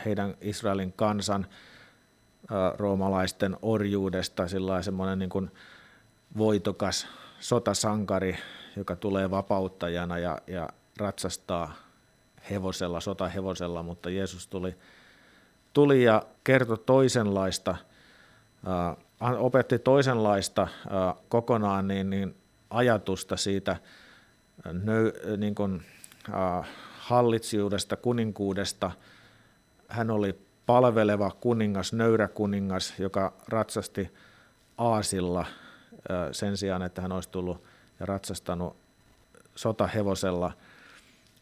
heidän 0.04 0.34
Israelin 0.40 0.92
kansan– 0.92 1.46
roomalaisten 2.78 3.56
orjuudesta, 3.62 4.48
sillä 4.48 4.82
semmoinen 4.82 5.18
niin 5.18 5.30
kuin 5.30 5.50
voitokas 6.38 7.06
sotasankari, 7.40 8.36
joka 8.76 8.96
tulee 8.96 9.30
vapauttajana 9.30 10.18
ja, 10.18 10.38
ja 10.46 10.68
ratsastaa 10.96 11.74
hevosella, 12.50 13.00
sotahevosella, 13.00 13.82
mutta 13.82 14.10
Jeesus 14.10 14.48
tuli, 14.48 14.74
tuli 15.72 16.02
ja 16.02 16.22
kertoi 16.44 16.78
toisenlaista, 16.78 17.70
äh, 19.20 19.42
opetti 19.42 19.78
toisenlaista 19.78 20.62
äh, 20.62 21.14
kokonaan 21.28 21.88
niin, 21.88 22.10
niin 22.10 22.36
ajatusta 22.70 23.36
siitä 23.36 23.76
nöy, 24.72 25.12
niin 25.36 25.54
kuin, 25.54 25.82
äh, 26.34 26.68
hallitsijuudesta, 26.98 27.96
kuninkuudesta. 27.96 28.90
Hän 29.88 30.10
oli 30.10 30.38
palveleva 30.66 31.30
kuningas, 31.30 31.92
nöyrä 31.92 32.28
kuningas, 32.28 32.94
joka 32.98 33.32
ratsasti 33.48 34.10
aasilla 34.78 35.46
sen 36.32 36.56
sijaan, 36.56 36.82
että 36.82 37.02
hän 37.02 37.12
olisi 37.12 37.28
tullut 37.28 37.64
ja 38.00 38.06
ratsastanut 38.06 38.76
sotahevosella. 39.56 40.52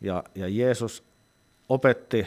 Ja, 0.02 0.24
ja 0.34 0.48
Jeesus 0.48 1.04
opetti, 1.68 2.26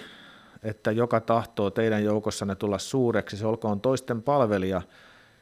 että 0.63 0.91
joka 0.91 1.19
tahtoo 1.19 1.69
teidän 1.69 2.03
joukossanne 2.03 2.55
tulla 2.55 2.77
suureksi, 2.77 3.37
se 3.37 3.47
olkoon 3.47 3.81
toisten 3.81 4.21
palvelija, 4.21 4.81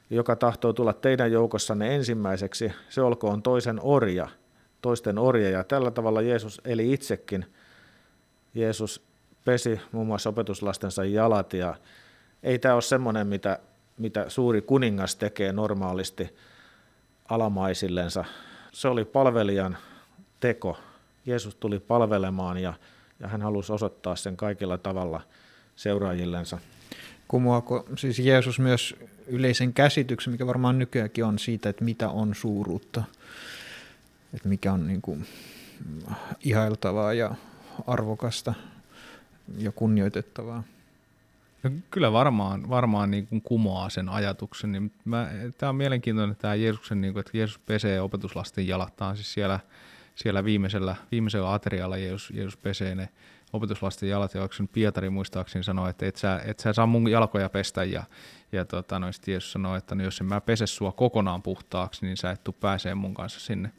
joka 0.09 0.35
tahtoo 0.35 0.73
tulla 0.73 0.93
teidän 0.93 1.31
joukossanne 1.31 1.95
ensimmäiseksi, 1.95 2.71
se 2.89 3.01
olkoon 3.01 3.43
toisen 3.43 3.79
orja, 3.83 4.27
toisten 4.81 5.17
orja. 5.17 5.49
Ja 5.49 5.63
tällä 5.63 5.91
tavalla 5.91 6.21
Jeesus 6.21 6.61
eli 6.65 6.93
itsekin. 6.93 7.45
Jeesus 8.53 9.01
pesi 9.45 9.79
muun 9.91 10.07
muassa 10.07 10.29
opetuslastensa 10.29 11.05
jalat 11.05 11.53
ja 11.53 11.75
ei 12.43 12.59
tämä 12.59 12.73
ole 12.73 12.81
semmoinen, 12.81 13.27
mitä, 13.27 13.59
mitä 13.97 14.29
suuri 14.29 14.61
kuningas 14.61 15.15
tekee 15.15 15.53
normaalisti 15.53 16.35
alamaisillensa. 17.29 18.25
Se 18.71 18.87
oli 18.87 19.05
palvelijan 19.05 19.77
teko. 20.39 20.77
Jeesus 21.25 21.55
tuli 21.55 21.79
palvelemaan 21.79 22.57
ja, 22.57 22.73
ja 23.19 23.27
hän 23.27 23.41
halusi 23.41 23.73
osoittaa 23.73 24.15
sen 24.15 24.37
kaikilla 24.37 24.77
tavalla 24.77 25.21
seuraajillensa. 25.75 26.57
Kumoako 27.27 27.85
siis 27.95 28.19
Jeesus 28.19 28.59
myös 28.59 28.95
yleisen 29.27 29.73
käsityksen, 29.73 30.33
mikä 30.33 30.47
varmaan 30.47 30.79
nykyäänkin 30.79 31.25
on 31.25 31.39
siitä, 31.39 31.69
että 31.69 31.83
mitä 31.83 32.09
on 32.09 32.35
suuruutta, 32.35 33.03
että 34.33 34.49
mikä 34.49 34.73
on 34.73 34.87
niin 34.87 35.01
kuin 35.01 35.25
ihailtavaa 36.43 37.13
ja 37.13 37.35
arvokasta 37.87 38.53
ja 39.57 39.71
kunnioitettavaa. 39.71 40.63
No, 41.63 41.71
kyllä 41.91 42.11
varmaan, 42.11 42.69
varmaan 42.69 43.11
niin 43.11 43.27
kuin 43.27 43.41
kumoaa 43.41 43.89
sen 43.89 44.09
ajatuksen. 44.09 44.71
Niin 44.71 44.91
tämä 45.57 45.69
on 45.69 45.75
mielenkiintoinen 45.75 46.35
tämä 46.35 46.55
Jeesuksen, 46.55 47.01
niin 47.01 47.13
kuin, 47.13 47.21
että 47.21 47.37
Jeesus 47.37 47.59
pesee 47.59 48.01
opetuslasten 48.01 48.67
jalattaan 48.67 49.15
siis 49.15 49.33
siellä, 49.33 49.59
siellä 50.15 50.43
viimeisellä, 50.43 50.95
viimeisellä 51.11 51.53
aterialla 51.53 51.97
Jeesus, 51.97 52.31
Jeesus 52.35 52.57
pesee 52.57 52.95
ne 52.95 53.09
opetuslasten 53.53 54.09
jalat, 54.09 54.33
ja 54.33 54.49
Pietari 54.71 55.09
muistaakseni 55.09 55.63
sanoi, 55.63 55.89
että 55.89 56.05
et 56.05 56.15
sä, 56.15 56.41
et 56.45 56.59
sä 56.59 56.73
saa 56.73 56.85
mun 56.85 57.11
jalkoja 57.11 57.49
pestä, 57.49 57.83
ja, 57.83 58.03
ja 58.51 58.65
tota, 58.65 58.99
no, 58.99 59.07
Jeesus 59.27 59.51
sanoi, 59.51 59.77
että 59.77 59.95
no, 59.95 60.03
jos 60.03 60.21
en 60.21 60.25
mä 60.25 60.41
pese 60.41 60.67
sua 60.67 60.91
kokonaan 60.91 61.41
puhtaaksi, 61.43 62.05
niin 62.05 62.17
sä 62.17 62.31
et 62.31 62.43
tule 62.43 62.55
pääsee 62.59 62.95
mun 62.95 63.13
kanssa 63.13 63.39
sinne, 63.39 63.71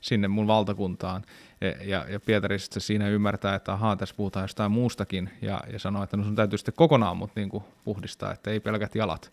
sinne 0.00 0.28
mun 0.28 0.46
valtakuntaan. 0.46 1.24
Ja, 1.60 1.68
ja, 1.68 2.06
ja 2.08 2.20
Pietari 2.20 2.58
sitten 2.58 2.80
siinä 2.80 3.08
ymmärtää, 3.08 3.54
että 3.54 3.72
ahaa, 3.72 3.96
tässä 3.96 4.14
puhutaan 4.14 4.44
jostain 4.44 4.72
muustakin, 4.72 5.30
ja, 5.42 5.60
ja 5.72 5.78
sanoo, 5.78 6.02
että 6.02 6.16
no 6.16 6.24
sun 6.24 6.36
täytyy 6.36 6.58
sitten 6.58 6.74
kokonaan 6.74 7.16
mut 7.16 7.30
niin 7.36 7.48
kuin 7.48 7.64
puhdistaa, 7.84 8.32
että 8.32 8.50
ei 8.50 8.60
pelkät 8.60 8.94
jalat. 8.94 9.32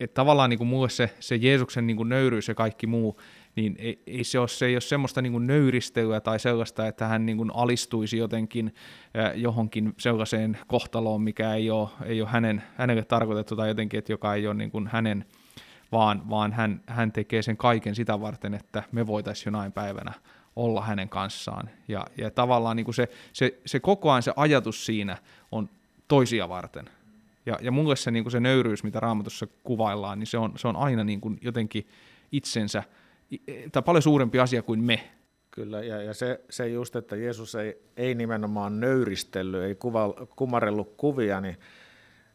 Et 0.00 0.14
tavallaan 0.14 0.50
niin 0.50 0.58
kuin 0.58 0.68
mulle 0.68 0.88
se, 0.88 1.14
se 1.20 1.36
Jeesuksen 1.36 1.86
niin 1.86 1.96
kuin 1.96 2.08
nöyryys 2.08 2.48
ja 2.48 2.54
kaikki 2.54 2.86
muu, 2.86 3.20
niin 3.56 3.76
ei, 3.78 4.02
ei 4.06 4.24
se, 4.24 4.38
ole, 4.38 4.48
se 4.48 4.66
ei 4.66 4.74
ole 4.74 4.80
semmoista 4.80 5.22
niin 5.22 5.46
nöyristelyä 5.46 6.20
tai 6.20 6.40
sellaista, 6.40 6.86
että 6.86 7.06
hän 7.06 7.26
niin 7.26 7.50
alistuisi 7.54 8.16
jotenkin 8.16 8.74
johonkin 9.34 9.94
sellaiseen 9.98 10.58
kohtaloon, 10.66 11.22
mikä 11.22 11.54
ei 11.54 11.70
ole, 11.70 11.88
ei 12.04 12.20
ole 12.20 12.28
hänen, 12.28 12.62
hänelle 12.76 13.04
tarkoitettu 13.04 13.56
tai 13.56 13.68
jotenkin, 13.68 13.98
että 13.98 14.12
joka 14.12 14.34
ei 14.34 14.46
ole 14.46 14.54
niin 14.54 14.88
hänen, 14.90 15.24
vaan, 15.92 16.30
vaan 16.30 16.52
hän, 16.52 16.80
hän 16.86 17.12
tekee 17.12 17.42
sen 17.42 17.56
kaiken 17.56 17.94
sitä 17.94 18.20
varten, 18.20 18.54
että 18.54 18.82
me 18.92 19.06
voitaisiin 19.06 19.46
jonain 19.46 19.72
päivänä 19.72 20.12
olla 20.56 20.80
hänen 20.80 21.08
kanssaan. 21.08 21.70
Ja, 21.88 22.06
ja 22.18 22.30
tavallaan 22.30 22.76
niin 22.76 22.94
se, 22.94 23.08
se, 23.32 23.60
se 23.66 23.80
koko 23.80 24.10
ajan 24.10 24.22
se 24.22 24.32
ajatus 24.36 24.86
siinä 24.86 25.16
on 25.52 25.68
toisia 26.08 26.48
varten. 26.48 26.90
Ja, 27.46 27.58
ja 27.60 27.72
mulle 27.72 27.96
se, 27.96 28.10
niin 28.10 28.30
se 28.30 28.40
nöyryys, 28.40 28.84
mitä 28.84 29.00
raamatussa 29.00 29.46
kuvaillaan, 29.62 30.18
niin 30.18 30.26
se 30.26 30.38
on, 30.38 30.52
se 30.56 30.68
on 30.68 30.76
aina 30.76 31.04
niin 31.04 31.20
jotenkin 31.40 31.88
itsensä, 32.32 32.82
tai 33.72 33.82
paljon 33.82 34.02
suurempi 34.02 34.40
asia 34.40 34.62
kuin 34.62 34.84
me. 34.84 35.10
Kyllä, 35.50 35.82
ja, 35.82 36.02
ja 36.02 36.14
se, 36.14 36.40
se 36.50 36.68
just, 36.68 36.96
että 36.96 37.16
Jeesus 37.16 37.54
ei, 37.54 37.82
ei 37.96 38.14
nimenomaan 38.14 38.80
nöyristellyt, 38.80 39.62
ei 39.62 39.74
kuva, 39.74 40.14
kumarellut 40.36 40.94
kuvia, 40.96 41.40
niin 41.40 41.56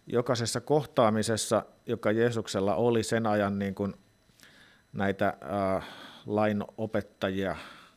jokaisessa 0.07 0.61
kohtaamisessa, 0.61 1.65
joka 1.85 2.11
Jeesuksella 2.11 2.75
oli 2.75 3.03
sen 3.03 3.27
ajan 3.27 3.59
niin 3.59 3.75
kuin 3.75 3.93
näitä 4.93 5.27
äh, 5.77 5.87
lainopettajia, 6.25 7.55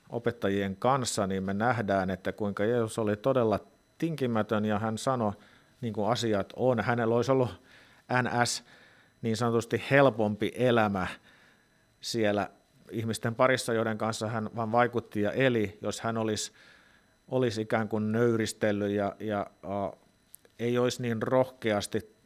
opettajien 0.09 0.77
kanssa, 0.77 1.27
niin 1.27 1.43
me 1.43 1.55
nähdään, 1.55 2.11
että 2.11 2.33
kuinka 2.33 2.65
Jeesus 2.65 2.99
oli 2.99 3.17
todella 3.17 3.61
tinkimätön 3.99 4.65
ja 4.65 4.79
hän 4.79 4.99
sanoi, 4.99 5.33
niin 5.81 5.95
kuin 5.95 6.11
asiat 6.11 6.53
on. 6.57 6.81
Hänellä 6.81 7.15
olisi 7.15 7.33
ollut 7.33 7.51
NS 8.23 8.65
niin 9.23 9.37
sanotusti 9.37 9.83
helpompi 9.91 10.53
elämä 10.55 11.07
siellä 12.01 12.51
ihmisten 12.95 13.35
parissa, 13.35 13.73
joiden 13.73 13.99
kanssa 13.99 14.27
hän 14.27 14.51
vaan 14.57 14.73
vaikutti 14.73 15.21
ja 15.21 15.33
eli, 15.33 15.79
jos 15.83 16.01
hän 16.01 16.17
olisi, 16.17 16.53
olisi 17.29 17.61
ikään 17.61 17.89
kuin 17.89 18.13
nöyristellyt 18.13 18.91
ja, 18.93 19.17
ja 19.21 19.47
uh, 19.65 19.99
ei 20.59 20.79
olisi 20.79 21.03
niin 21.03 21.23
rohkeasti 21.23 22.17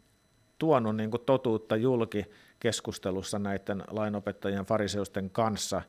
tuonut 0.59 0.97
niin 0.97 1.11
kuin 1.11 1.23
totuutta 1.27 1.77
julki 1.77 2.25
keskustelussa 2.61 3.39
näiden 3.39 3.85
lainopettajien 3.91 4.67
fariseusten 4.67 5.31
kanssa, 5.31 5.83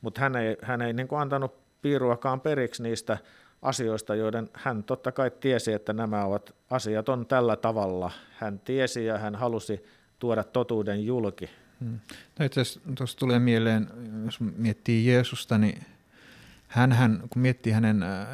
mutta 0.00 0.20
hän 0.20 0.36
ei, 0.36 0.56
hän 0.62 0.82
ei 0.82 0.92
niin 0.92 1.08
kuin 1.08 1.20
antanut 1.20 1.54
piiruakaan 1.82 2.40
periksi 2.40 2.82
niistä 2.82 3.18
asioista, 3.62 4.14
joiden 4.14 4.48
hän 4.52 4.84
totta 4.84 5.12
kai 5.12 5.30
tiesi, 5.30 5.72
että 5.72 5.92
nämä 5.92 6.24
ovat 6.24 6.54
asiat 6.70 7.08
on 7.08 7.26
tällä 7.26 7.56
tavalla. 7.56 8.10
Hän 8.32 8.60
tiesi 8.60 9.04
ja 9.04 9.18
hän 9.18 9.34
halusi 9.34 9.84
tuoda 10.18 10.44
totuuden 10.44 11.06
julki. 11.06 11.50
Hmm. 11.82 11.98
No 12.38 12.44
itse 12.44 12.62
tuossa 12.96 13.18
tulee 13.18 13.38
mieleen, 13.38 13.88
jos 14.24 14.40
miettii 14.40 15.06
Jeesusta, 15.06 15.58
niin 15.58 15.82
hän, 16.68 17.22
kun 17.30 17.42
miettii 17.42 17.72
hänen 17.72 18.02
äh, 18.02 18.26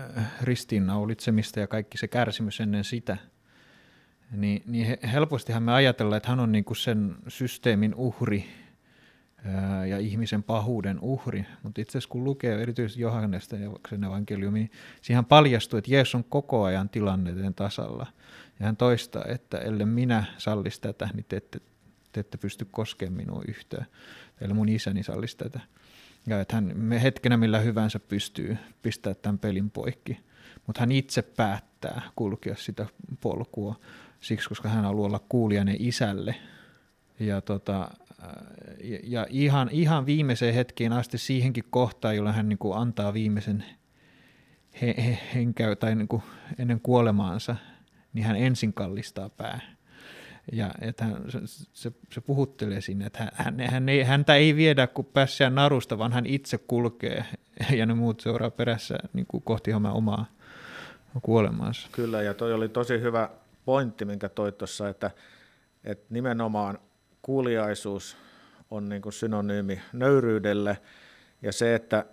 ristiinnaulitsemista 0.43 1.61
ja 1.61 1.67
kaikki 1.67 1.99
se 1.99 2.09
kärsimys 2.09 2.61
ennen 2.61 2.85
sitä, 2.85 3.17
niin, 4.31 4.63
niin 4.67 4.99
helpostihan 5.13 5.63
me 5.63 5.73
ajatellaan, 5.73 6.17
että 6.17 6.29
hän 6.29 6.41
on 6.41 6.53
niin 6.53 6.65
kuin 6.65 6.77
sen 6.77 7.17
systeemin 7.29 7.95
uhri, 7.95 8.45
ja 9.89 9.99
ihmisen 9.99 10.43
pahuuden 10.43 11.01
uhri. 11.01 11.47
Mutta 11.63 11.81
itse 11.81 11.91
asiassa 11.91 12.09
kun 12.09 12.25
lukee 12.25 12.63
erityisesti 12.63 13.03
Johannesta 13.03 13.57
ja 13.57 13.71
evankeliumi, 14.07 14.59
niin 14.59 14.71
siihen 15.03 15.25
paljastuu, 15.25 15.79
että 15.79 15.95
Jeesus 15.95 16.15
on 16.15 16.25
koko 16.25 16.65
ajan 16.65 16.89
tilanneiden 16.89 17.55
tasalla. 17.55 18.07
Ja 18.61 18.67
hän 18.67 18.77
toistaa, 18.77 19.25
että 19.29 19.59
ellei 19.59 19.87
minä 19.87 20.25
sallisi 20.39 20.81
tätä, 20.81 21.09
niin 21.15 21.27
te 21.29 21.37
ette, 21.37 21.61
te 22.13 22.21
ette 22.21 22.39
pysty 22.39 22.65
koskemaan 22.71 23.17
minua 23.17 23.43
yhtään. 23.49 23.87
Eli 24.41 24.55
mun 24.55 24.69
isäni 24.69 25.03
sallisi 25.03 25.37
tätä. 25.37 25.61
Ja 26.27 26.41
että 26.41 26.55
hän 26.55 26.73
me 26.75 27.03
hetkenä 27.03 27.37
millä 27.37 27.59
hyvänsä 27.59 28.01
pystyy 28.01 28.57
pistää 28.83 29.15
tämän 29.15 29.39
pelin 29.39 29.71
poikki. 29.71 30.19
Mutta 30.67 30.81
hän 30.81 30.93
itse 30.93 31.23
päättää 31.23 32.03
kulkea 32.17 32.57
sitä 32.57 32.87
polkua 33.21 33.81
siksi, 34.21 34.49
koska 34.49 34.69
hän 34.69 34.85
haluaa 34.85 35.07
olla 35.07 35.21
kuulijainen 35.29 35.77
isälle. 35.79 36.35
Ja 37.21 37.41
tota, 37.41 37.91
ja 39.03 39.27
ihan, 39.31 39.69
ihan 39.73 40.07
viimeiseen 40.07 40.55
hetkiin 40.55 40.93
asti 40.93 41.19
siihenkin 41.19 41.65
kohtaan, 41.71 42.17
jolloin 42.17 42.37
hän 42.37 42.49
niin 42.49 42.59
kuin 42.59 42.79
antaa 42.79 43.15
viimeisen 43.15 43.65
he, 44.83 44.95
he, 44.99 45.19
henkäy, 45.35 45.77
tai 45.77 45.95
niin 45.95 46.09
kuin 46.09 46.23
ennen 46.59 46.81
kuolemaansa, 46.81 47.57
niin 48.13 48.27
hän 48.27 48.37
ensin 48.37 48.73
kallistaa 48.73 49.29
pää. 49.29 49.61
Ja 50.53 50.71
että 50.81 51.05
hän, 51.05 51.25
se, 51.29 51.39
se, 51.73 51.93
se 52.13 52.21
puhuttelee 52.21 52.81
sinne, 52.81 53.07
että 53.07 53.33
hän, 53.35 53.61
hän 53.61 53.89
ei, 53.89 54.03
häntä 54.03 54.35
ei 54.35 54.57
viedä 54.57 54.87
kuin 54.87 55.07
päässään 55.07 55.55
narusta, 55.55 55.99
vaan 55.99 56.13
hän 56.13 56.27
itse 56.27 56.59
kulkee 56.59 57.25
ja 57.77 57.87
ne 57.87 57.95
muut 57.95 58.21
seuraa 58.21 58.51
perässä 58.51 58.99
niin 59.13 59.27
kuin 59.27 59.43
kohti 59.43 59.73
omaa 59.73 60.27
kuolemaansa. 61.23 61.89
Kyllä, 61.93 62.23
ja 62.23 62.35
toi 62.35 62.53
oli 62.53 62.69
tosi 62.69 63.01
hyvä 63.01 63.31
pointti, 63.65 64.05
minkä 64.05 64.29
toit 64.29 64.59
tuossa, 64.59 64.89
että, 64.89 65.11
että 65.85 66.07
nimenomaan 66.11 66.79
kuuliaisuus 67.23 68.17
on 68.71 68.89
niin 68.89 69.03
kuin 69.03 69.13
synonyymi 69.13 69.81
nöyryydelle 69.93 70.79
ja 71.43 71.53
se, 71.53 71.75
että 71.75 72.05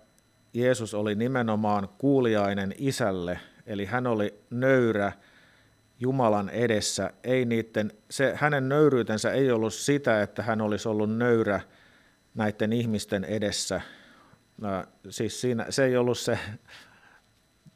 Jeesus 0.54 0.94
oli 0.94 1.14
nimenomaan 1.14 1.88
kuuliainen 1.98 2.74
isälle, 2.78 3.40
eli 3.66 3.84
hän 3.84 4.06
oli 4.06 4.34
nöyrä 4.50 5.12
Jumalan 6.00 6.48
edessä. 6.48 7.10
Ei 7.24 7.44
niiden, 7.44 7.92
se, 8.10 8.32
hänen 8.36 8.68
nöyryytensä 8.68 9.32
ei 9.32 9.50
ollut 9.50 9.74
sitä, 9.74 10.22
että 10.22 10.42
hän 10.42 10.60
olisi 10.60 10.88
ollut 10.88 11.16
nöyrä 11.16 11.60
näiden 12.34 12.72
ihmisten 12.72 13.24
edessä. 13.24 13.80
Siis 15.08 15.40
siinä, 15.40 15.66
se 15.70 15.84
ei 15.84 15.96
ollut 15.96 16.18
se 16.18 16.38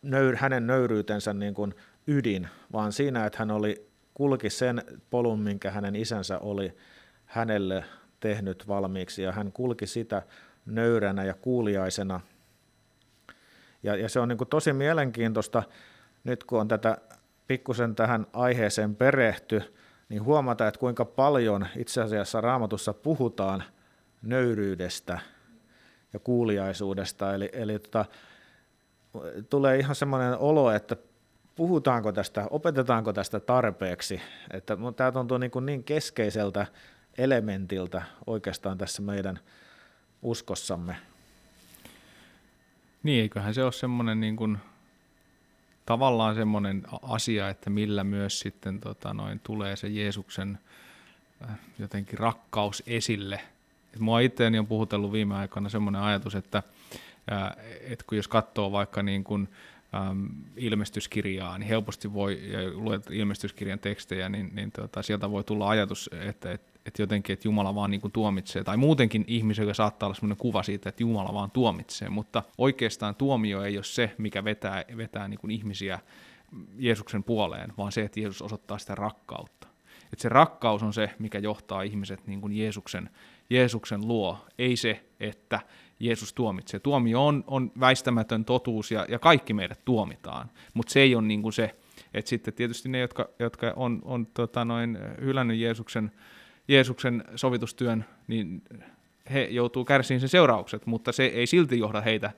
nöyr, 0.02 0.36
hänen 0.36 0.66
nöyryytensä 0.66 1.34
niin 1.34 1.54
kuin 1.54 1.74
ydin, 2.06 2.48
vaan 2.72 2.92
siinä, 2.92 3.26
että 3.26 3.38
hän 3.38 3.50
oli 3.50 3.90
kulki 4.14 4.50
sen 4.50 4.82
polun, 5.10 5.40
minkä 5.40 5.70
hänen 5.70 5.96
isänsä 5.96 6.38
oli 6.38 6.76
hänelle 7.24 7.84
tehnyt 8.20 8.68
valmiiksi 8.68 9.22
ja 9.22 9.32
hän 9.32 9.52
kulki 9.52 9.86
sitä 9.86 10.22
nöyränä 10.66 11.24
ja 11.24 11.34
kuuliaisena. 11.34 12.20
Ja, 13.82 13.96
ja 13.96 14.08
se 14.08 14.20
on 14.20 14.28
niin 14.28 14.38
kuin 14.38 14.48
tosi 14.48 14.72
mielenkiintoista 14.72 15.62
nyt 16.24 16.44
kun 16.44 16.60
on 16.60 16.68
tätä 16.68 16.98
pikkusen 17.50 17.94
tähän 17.94 18.26
aiheeseen 18.32 18.96
perehty, 18.96 19.74
niin 20.08 20.24
huomata, 20.24 20.68
että 20.68 20.80
kuinka 20.80 21.04
paljon 21.04 21.66
itse 21.76 22.02
asiassa 22.02 22.40
raamatussa 22.40 22.94
puhutaan 22.94 23.64
nöyryydestä 24.22 25.18
ja 26.12 26.18
kuuliaisuudesta. 26.18 27.34
Eli, 27.34 27.48
eli 27.52 27.78
tota, 27.78 28.04
tulee 29.50 29.78
ihan 29.78 29.94
semmoinen 29.94 30.38
olo, 30.38 30.70
että 30.70 30.96
puhutaanko 31.56 32.12
tästä, 32.12 32.46
opetetaanko 32.50 33.12
tästä 33.12 33.40
tarpeeksi. 33.40 34.20
Että 34.50 34.76
tämä 34.96 35.12
tuntuu 35.12 35.38
niin, 35.38 35.50
kuin 35.50 35.66
niin 35.66 35.84
keskeiseltä 35.84 36.66
elementiltä 37.18 38.02
oikeastaan 38.26 38.78
tässä 38.78 39.02
meidän 39.02 39.38
uskossamme. 40.22 40.96
Niin, 43.02 43.22
eiköhän 43.22 43.54
se 43.54 43.64
ole 43.64 43.72
semmoinen 43.72 44.20
niin 44.20 44.36
kuin, 44.36 44.58
tavallaan 45.86 46.34
semmoinen 46.34 46.82
asia, 47.02 47.48
että 47.48 47.70
millä 47.70 48.04
myös 48.04 48.40
sitten 48.40 48.80
tota, 48.80 49.14
noin, 49.14 49.40
tulee 49.40 49.76
se 49.76 49.88
Jeesuksen 49.88 50.58
äh, 51.42 51.58
jotenkin 51.78 52.18
rakkaus 52.18 52.82
esille. 52.86 53.40
Et 53.94 54.00
mua 54.00 54.20
itseäni 54.20 54.58
on 54.58 54.66
puhutellut 54.66 55.12
viime 55.12 55.34
aikoina 55.34 55.68
semmoinen 55.68 56.02
ajatus, 56.02 56.34
että, 56.34 56.62
äh, 57.32 57.50
että 57.80 58.04
kun 58.08 58.16
jos 58.16 58.28
katsoo 58.28 58.72
vaikka 58.72 59.02
niin 59.02 59.24
kuin, 59.24 59.48
ähm, 59.94 60.26
ilmestyskirjaa, 60.56 61.58
niin 61.58 61.68
helposti 61.68 62.12
voi, 62.12 62.52
ja 62.52 62.58
luet 62.74 63.10
ilmestyskirjan 63.10 63.78
tekstejä, 63.78 64.28
niin, 64.28 64.50
niin 64.54 64.72
tota, 64.72 65.02
sieltä 65.02 65.30
voi 65.30 65.44
tulla 65.44 65.68
ajatus, 65.68 66.10
että, 66.12 66.52
että 66.52 66.69
että 66.86 67.02
jotenkin, 67.02 67.32
että 67.32 67.48
Jumala 67.48 67.74
vaan 67.74 67.90
niin 67.90 68.00
kuin 68.00 68.12
tuomitsee, 68.12 68.64
tai 68.64 68.76
muutenkin 68.76 69.24
ihmisellä 69.26 69.74
saattaa 69.74 70.06
olla 70.06 70.14
sellainen 70.14 70.36
kuva 70.36 70.62
siitä, 70.62 70.88
että 70.88 71.02
Jumala 71.02 71.34
vaan 71.34 71.50
tuomitsee, 71.50 72.08
mutta 72.08 72.42
oikeastaan 72.58 73.14
tuomio 73.14 73.62
ei 73.62 73.76
ole 73.76 73.84
se, 73.84 74.14
mikä 74.18 74.44
vetää, 74.44 74.84
vetää 74.96 75.28
niin 75.28 75.40
kuin 75.40 75.50
ihmisiä 75.50 75.98
Jeesuksen 76.76 77.24
puoleen, 77.24 77.72
vaan 77.78 77.92
se, 77.92 78.02
että 78.02 78.20
Jeesus 78.20 78.42
osoittaa 78.42 78.78
sitä 78.78 78.94
rakkautta. 78.94 79.66
Että 80.12 80.22
se 80.22 80.28
rakkaus 80.28 80.82
on 80.82 80.92
se, 80.92 81.10
mikä 81.18 81.38
johtaa 81.38 81.82
ihmiset 81.82 82.26
niin 82.26 82.40
kuin 82.40 82.52
Jeesuksen, 82.52 83.10
Jeesuksen 83.50 84.08
luo, 84.08 84.38
ei 84.58 84.76
se, 84.76 85.04
että 85.20 85.60
Jeesus 86.00 86.32
tuomitsee. 86.32 86.80
Tuomio 86.80 87.26
on, 87.26 87.44
on 87.46 87.72
väistämätön 87.80 88.44
totuus 88.44 88.90
ja, 88.90 89.06
ja 89.08 89.18
kaikki 89.18 89.52
meidät 89.52 89.84
tuomitaan, 89.84 90.50
mutta 90.74 90.92
se 90.92 91.00
ei 91.00 91.14
ole 91.14 91.26
niin 91.26 91.42
kuin 91.42 91.52
se, 91.52 91.74
että 92.14 92.28
sitten 92.28 92.54
tietysti 92.54 92.88
ne, 92.88 92.98
jotka, 92.98 93.28
jotka 93.38 93.72
on, 93.76 93.98
on 94.04 94.26
tota 94.26 94.64
noin, 94.64 94.98
hylännyt 95.20 95.58
Jeesuksen, 95.58 96.12
Jeesuksen 96.70 97.24
sovitustyön, 97.36 98.04
niin 98.28 98.62
he 99.32 99.44
joutuu 99.50 99.84
kärsiin 99.84 100.20
sen 100.20 100.28
seuraukset, 100.28 100.86
mutta 100.86 101.12
se 101.12 101.24
ei 101.24 101.46
silti 101.46 101.78
johda 101.78 102.00
heitä 102.00 102.32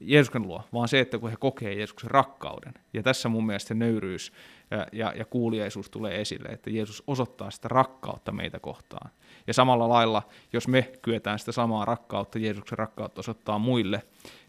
Jeesuksen 0.00 0.42
luo, 0.42 0.62
vaan 0.72 0.88
se, 0.88 1.00
että 1.00 1.18
kun 1.18 1.30
he 1.30 1.36
kokee 1.36 1.74
Jeesuksen 1.74 2.10
rakkauden. 2.10 2.74
Ja 2.92 3.02
tässä 3.02 3.28
mun 3.28 3.46
mielestä 3.46 3.68
se 3.68 3.74
nöyryys 3.74 4.32
ja, 4.70 4.86
ja, 4.92 5.12
ja 5.16 5.24
kuuliaisuus 5.24 5.90
tulee 5.90 6.20
esille, 6.20 6.48
että 6.48 6.70
Jeesus 6.70 7.02
osoittaa 7.06 7.50
sitä 7.50 7.68
rakkautta 7.68 8.32
meitä 8.32 8.60
kohtaan. 8.60 9.10
Ja 9.46 9.54
samalla 9.54 9.88
lailla, 9.88 10.22
jos 10.52 10.68
me 10.68 10.92
kyetään 11.02 11.38
sitä 11.38 11.52
samaa 11.52 11.84
rakkautta, 11.84 12.38
Jeesuksen 12.38 12.78
rakkautta 12.78 13.20
osoittaa 13.20 13.58
muille, 13.58 14.02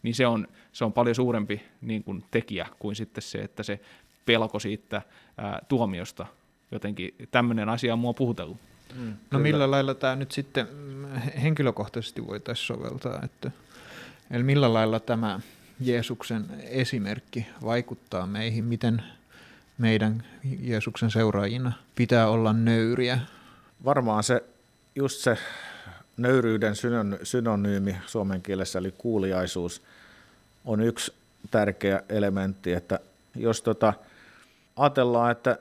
niin 0.03 0.15
se 0.15 0.27
on, 0.27 0.47
se 0.71 0.85
on 0.85 0.93
paljon 0.93 1.15
suurempi 1.15 1.61
niin 1.81 2.03
kuin 2.03 2.23
tekijä 2.31 2.67
kuin 2.79 2.95
sitten 2.95 3.21
se, 3.21 3.37
että 3.37 3.63
se 3.63 3.79
pelko 4.25 4.59
siitä 4.59 5.01
ää, 5.37 5.59
tuomiosta. 5.67 6.25
Jotenkin 6.71 7.15
tämmöinen 7.31 7.69
asia 7.69 7.93
on 7.93 7.99
mua 7.99 8.13
puhutellut. 8.13 8.57
Mm, 8.95 9.13
no 9.31 9.39
millä 9.39 9.71
lailla 9.71 9.93
tämä 9.93 10.15
nyt 10.15 10.31
sitten 10.31 10.67
henkilökohtaisesti 11.41 12.27
voitaisiin 12.27 12.67
soveltaa, 12.67 13.21
että 13.23 13.51
eli 14.31 14.43
millä 14.43 14.73
lailla 14.73 14.99
tämä 14.99 15.39
Jeesuksen 15.79 16.45
esimerkki 16.63 17.47
vaikuttaa 17.63 18.27
meihin, 18.27 18.65
miten 18.65 19.03
meidän 19.77 20.23
Jeesuksen 20.61 21.11
seuraajina 21.11 21.73
pitää 21.95 22.27
olla 22.27 22.53
nöyriä? 22.53 23.19
Varmaan 23.85 24.23
se 24.23 24.43
just 24.95 25.19
se 25.19 25.37
nöyryyden 26.17 26.73
synonyymi 27.23 27.97
suomen 28.05 28.41
kielessä, 28.41 28.79
eli 28.79 28.93
kuuliaisuus, 28.97 29.81
on 30.65 30.81
yksi 30.81 31.13
tärkeä 31.51 32.01
elementti, 32.09 32.73
että 32.73 32.99
jos 33.35 33.61
tota, 33.61 33.93
ajatellaan, 34.75 35.31
että 35.31 35.57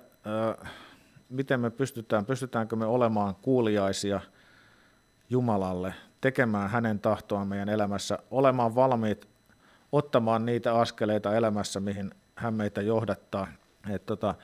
äh, 0.61 0.73
miten 1.29 1.61
me 1.61 1.71
pystytään, 1.71 2.27
pystytäänkö 2.27 2.77
me 2.77 2.87
olemaan 2.87 3.35
kuuliaisia 3.35 4.21
Jumalalle, 5.31 5.95
tekemään 6.21 6.71
hänen 6.71 7.01
tahtoaan 7.01 7.49
meidän 7.49 7.69
elämässä, 7.69 8.19
olemaan 8.31 8.75
valmiit 8.75 9.29
ottamaan 9.93 10.47
niitä 10.47 10.75
askeleita 10.75 11.37
elämässä, 11.37 11.81
mihin 11.81 12.11
hän 12.35 12.55
meitä 12.55 12.83
johdattaa. 12.83 13.49
Et 13.91 14.07
tota, 14.07 14.35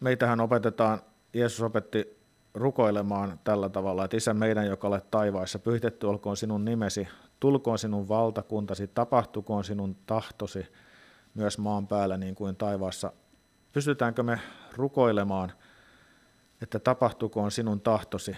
meitähän 0.00 0.40
opetetaan, 0.40 1.00
Jeesus 1.34 1.62
opetti 1.62 2.22
rukoilemaan 2.54 3.40
tällä 3.44 3.68
tavalla, 3.68 4.04
että 4.04 4.16
Isä 4.16 4.34
meidän, 4.34 4.66
joka 4.66 4.88
olet 4.88 5.10
taivaissa, 5.10 5.58
pyhitetty 5.58 6.06
olkoon 6.06 6.36
sinun 6.36 6.64
nimesi, 6.64 7.08
tulkoon 7.40 7.78
sinun 7.78 8.08
valtakuntasi, 8.08 8.86
tapahtukoon 8.86 9.64
sinun 9.64 9.96
tahtosi 10.06 10.66
myös 11.34 11.58
maan 11.58 11.86
päällä 11.86 12.16
niin 12.16 12.34
kuin 12.34 12.56
taivaassa. 12.56 13.12
Pystytäänkö 13.72 14.22
me 14.22 14.40
rukoilemaan, 14.76 15.52
että 16.62 16.78
tapahtukoon 16.78 17.50
sinun 17.50 17.80
tahtosi, 17.80 18.36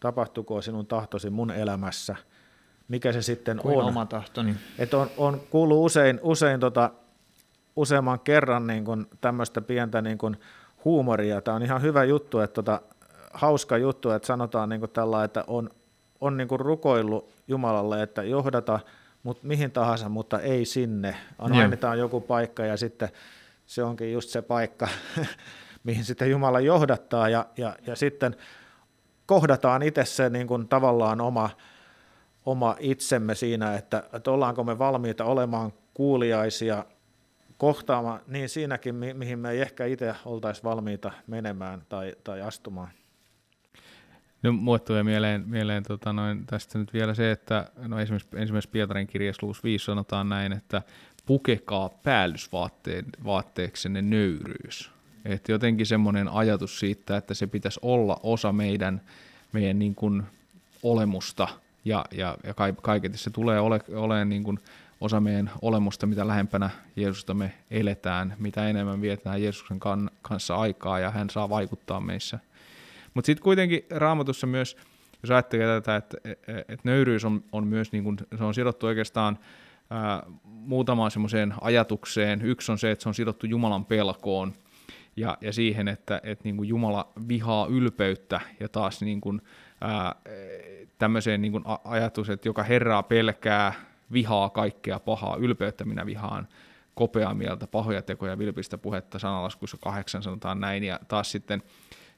tapahtukoon 0.00 0.62
sinun 0.62 0.86
tahtosi 0.86 1.30
mun 1.30 1.50
elämässä, 1.50 2.16
mikä 2.88 3.12
se 3.12 3.22
sitten 3.22 3.58
kuin 3.58 3.78
on. 3.78 3.84
oma 3.84 4.06
tahtoni. 4.06 4.54
Että 4.78 4.98
on, 4.98 5.10
on 5.16 5.40
kuullut 5.50 5.84
usein, 5.84 6.20
usein 6.22 6.60
tota, 6.60 6.90
useamman 7.76 8.20
kerran 8.20 8.66
niin 8.66 8.84
kuin 8.84 9.06
tämmöistä 9.20 9.60
pientä 9.60 10.02
niin 10.02 10.18
kuin 10.18 10.36
huumoria. 10.84 11.40
Tämä 11.40 11.54
on 11.54 11.62
ihan 11.62 11.82
hyvä 11.82 12.04
juttu, 12.04 12.40
että 12.40 12.54
tota, 12.54 12.80
hauska 13.32 13.76
juttu, 13.76 14.10
että 14.10 14.26
sanotaan 14.26 14.68
niin 14.68 14.90
tällä, 14.92 15.24
että 15.24 15.44
on, 15.46 15.70
on 16.20 16.36
niin 16.36 16.48
kuin 16.48 16.60
rukoillut 16.60 17.30
Jumalalle, 17.48 18.02
että 18.02 18.22
johdata 18.22 18.80
mut 19.22 19.42
mihin 19.42 19.70
tahansa, 19.70 20.08
mutta 20.08 20.40
ei 20.40 20.64
sinne. 20.64 21.16
Mainitaan 21.48 21.98
joku 21.98 22.20
paikka 22.20 22.64
ja 22.64 22.76
sitten 22.76 23.08
se 23.66 23.82
onkin 23.82 24.12
just 24.12 24.30
se 24.30 24.42
paikka, 24.42 24.88
mihin 25.86 26.04
sitten 26.04 26.30
Jumala 26.30 26.60
johdattaa 26.60 27.28
ja, 27.28 27.46
ja, 27.56 27.76
ja 27.86 27.96
sitten 27.96 28.36
kohdataan 29.26 29.82
itse 29.82 30.04
se 30.04 30.30
niin 30.30 30.46
kuin 30.46 30.68
tavallaan 30.68 31.20
oma, 31.20 31.50
oma 32.46 32.76
itsemme 32.80 33.34
siinä, 33.34 33.74
että, 33.74 34.02
että 34.12 34.30
ollaanko 34.30 34.64
me 34.64 34.78
valmiita 34.78 35.24
olemaan 35.24 35.72
kuuliaisia 35.94 36.84
kohtaamaan 37.58 38.20
niin 38.26 38.48
siinäkin, 38.48 38.94
mi- 38.94 39.14
mihin 39.14 39.38
me 39.38 39.50
ei 39.50 39.60
ehkä 39.60 39.84
itse 39.84 40.14
oltaisi 40.24 40.62
valmiita 40.62 41.12
menemään 41.26 41.82
tai, 41.88 42.14
tai 42.24 42.40
astumaan. 42.40 42.88
No, 44.42 44.52
mulle 44.52 44.78
tulee 44.78 45.02
mieleen, 45.02 45.44
mieleen 45.46 45.82
tota 45.82 46.12
noin, 46.12 46.46
tästä 46.46 46.78
nyt 46.78 46.92
vielä 46.92 47.14
se, 47.14 47.30
että 47.30 47.70
no 47.76 48.00
esimerkiksi 48.00 48.36
ensimmäisessä 48.36 48.72
Pietarin 48.72 49.06
kirjassa 49.06 49.46
luus 49.46 49.64
5 49.64 49.84
sanotaan 49.84 50.28
näin, 50.28 50.52
että 50.52 50.82
pukekaa 51.26 51.88
päällysvaatteeksenne 51.88 54.02
nöyryys. 54.02 54.95
Että 55.28 55.52
jotenkin 55.52 55.86
semmoinen 55.86 56.28
ajatus 56.28 56.80
siitä, 56.80 57.16
että 57.16 57.34
se 57.34 57.46
pitäisi 57.46 57.80
olla 57.82 58.20
osa 58.22 58.52
meidän, 58.52 59.00
meidän 59.52 59.78
niin 59.78 59.94
kuin 59.94 60.22
olemusta 60.82 61.48
ja, 61.84 62.04
ja, 62.10 62.36
ja 62.44 62.54
kaiketi 62.82 63.18
se 63.18 63.30
tulee 63.30 63.60
ole, 63.60 63.80
olemaan 63.94 64.28
niin 64.28 64.44
kuin 64.44 64.58
osa 65.00 65.20
meidän 65.20 65.50
olemusta, 65.62 66.06
mitä 66.06 66.26
lähempänä 66.26 66.70
Jeesusta 66.96 67.34
me 67.34 67.52
eletään, 67.70 68.34
mitä 68.38 68.68
enemmän 68.68 69.00
vietetään 69.00 69.42
Jeesuksen 69.42 69.80
kanssa 70.22 70.56
aikaa 70.56 70.98
ja 70.98 71.10
hän 71.10 71.30
saa 71.30 71.48
vaikuttaa 71.48 72.00
meissä. 72.00 72.38
Mutta 73.14 73.26
sitten 73.26 73.42
kuitenkin 73.42 73.86
raamatussa 73.90 74.46
myös, 74.46 74.76
jos 75.22 75.30
ajattelee 75.30 75.80
tätä, 75.80 75.96
että 75.96 76.16
et 76.68 76.84
nöyryys 76.84 77.24
on, 77.24 77.44
on 77.52 77.66
myös 77.66 77.92
niin 77.92 78.04
kun, 78.04 78.18
se 78.38 78.44
on 78.44 78.54
sidottu 78.54 78.86
oikeastaan 78.86 79.38
ää, 79.90 80.22
muutamaan 80.44 81.10
semmoiseen 81.10 81.54
ajatukseen. 81.60 82.42
Yksi 82.42 82.72
on 82.72 82.78
se, 82.78 82.90
että 82.90 83.02
se 83.02 83.08
on 83.08 83.14
sidottu 83.14 83.46
Jumalan 83.46 83.84
pelkoon 83.84 84.52
ja, 85.16 85.38
ja 85.40 85.52
siihen, 85.52 85.88
että 85.88 86.20
et 86.24 86.44
niin 86.44 86.56
kuin 86.56 86.68
Jumala 86.68 87.12
vihaa 87.28 87.66
ylpeyttä 87.66 88.40
ja 88.60 88.68
taas 88.68 89.00
niin 89.00 89.20
kuin, 89.20 89.42
ää, 89.80 90.14
tämmöiseen 90.98 91.42
niin 91.42 91.52
kuin 91.52 91.64
ajatus, 91.84 92.30
että 92.30 92.48
joka 92.48 92.62
Herraa 92.62 93.02
pelkää, 93.02 93.72
vihaa 94.12 94.50
kaikkea 94.50 95.00
pahaa, 95.00 95.36
ylpeyttä 95.36 95.84
minä 95.84 96.06
vihaan, 96.06 96.48
kopeaa 96.94 97.34
mieltä, 97.34 97.66
pahoja 97.66 98.02
tekoja, 98.02 98.38
vilpistä 98.38 98.78
puhetta, 98.78 99.18
sanalaskussa 99.18 99.76
kahdeksan 99.80 100.22
sanotaan 100.22 100.60
näin, 100.60 100.84
ja 100.84 101.00
taas 101.08 101.32
sitten 101.32 101.62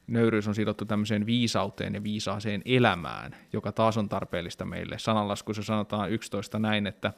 nöyryys 0.07 0.49
on 0.49 0.55
sidottu 0.55 0.85
tämmöiseen 0.85 1.27
viisauteen 1.27 1.95
ja 1.95 2.03
viisaaseen 2.03 2.63
elämään, 2.65 3.37
joka 3.53 3.73
taas 3.73 3.97
on 3.97 4.09
tarpeellista 4.09 4.65
meille. 4.65 4.99
Sananlaskussa 4.99 5.63
sanotaan 5.63 6.11
11 6.11 6.59
näin, 6.59 6.87
että 6.87 7.13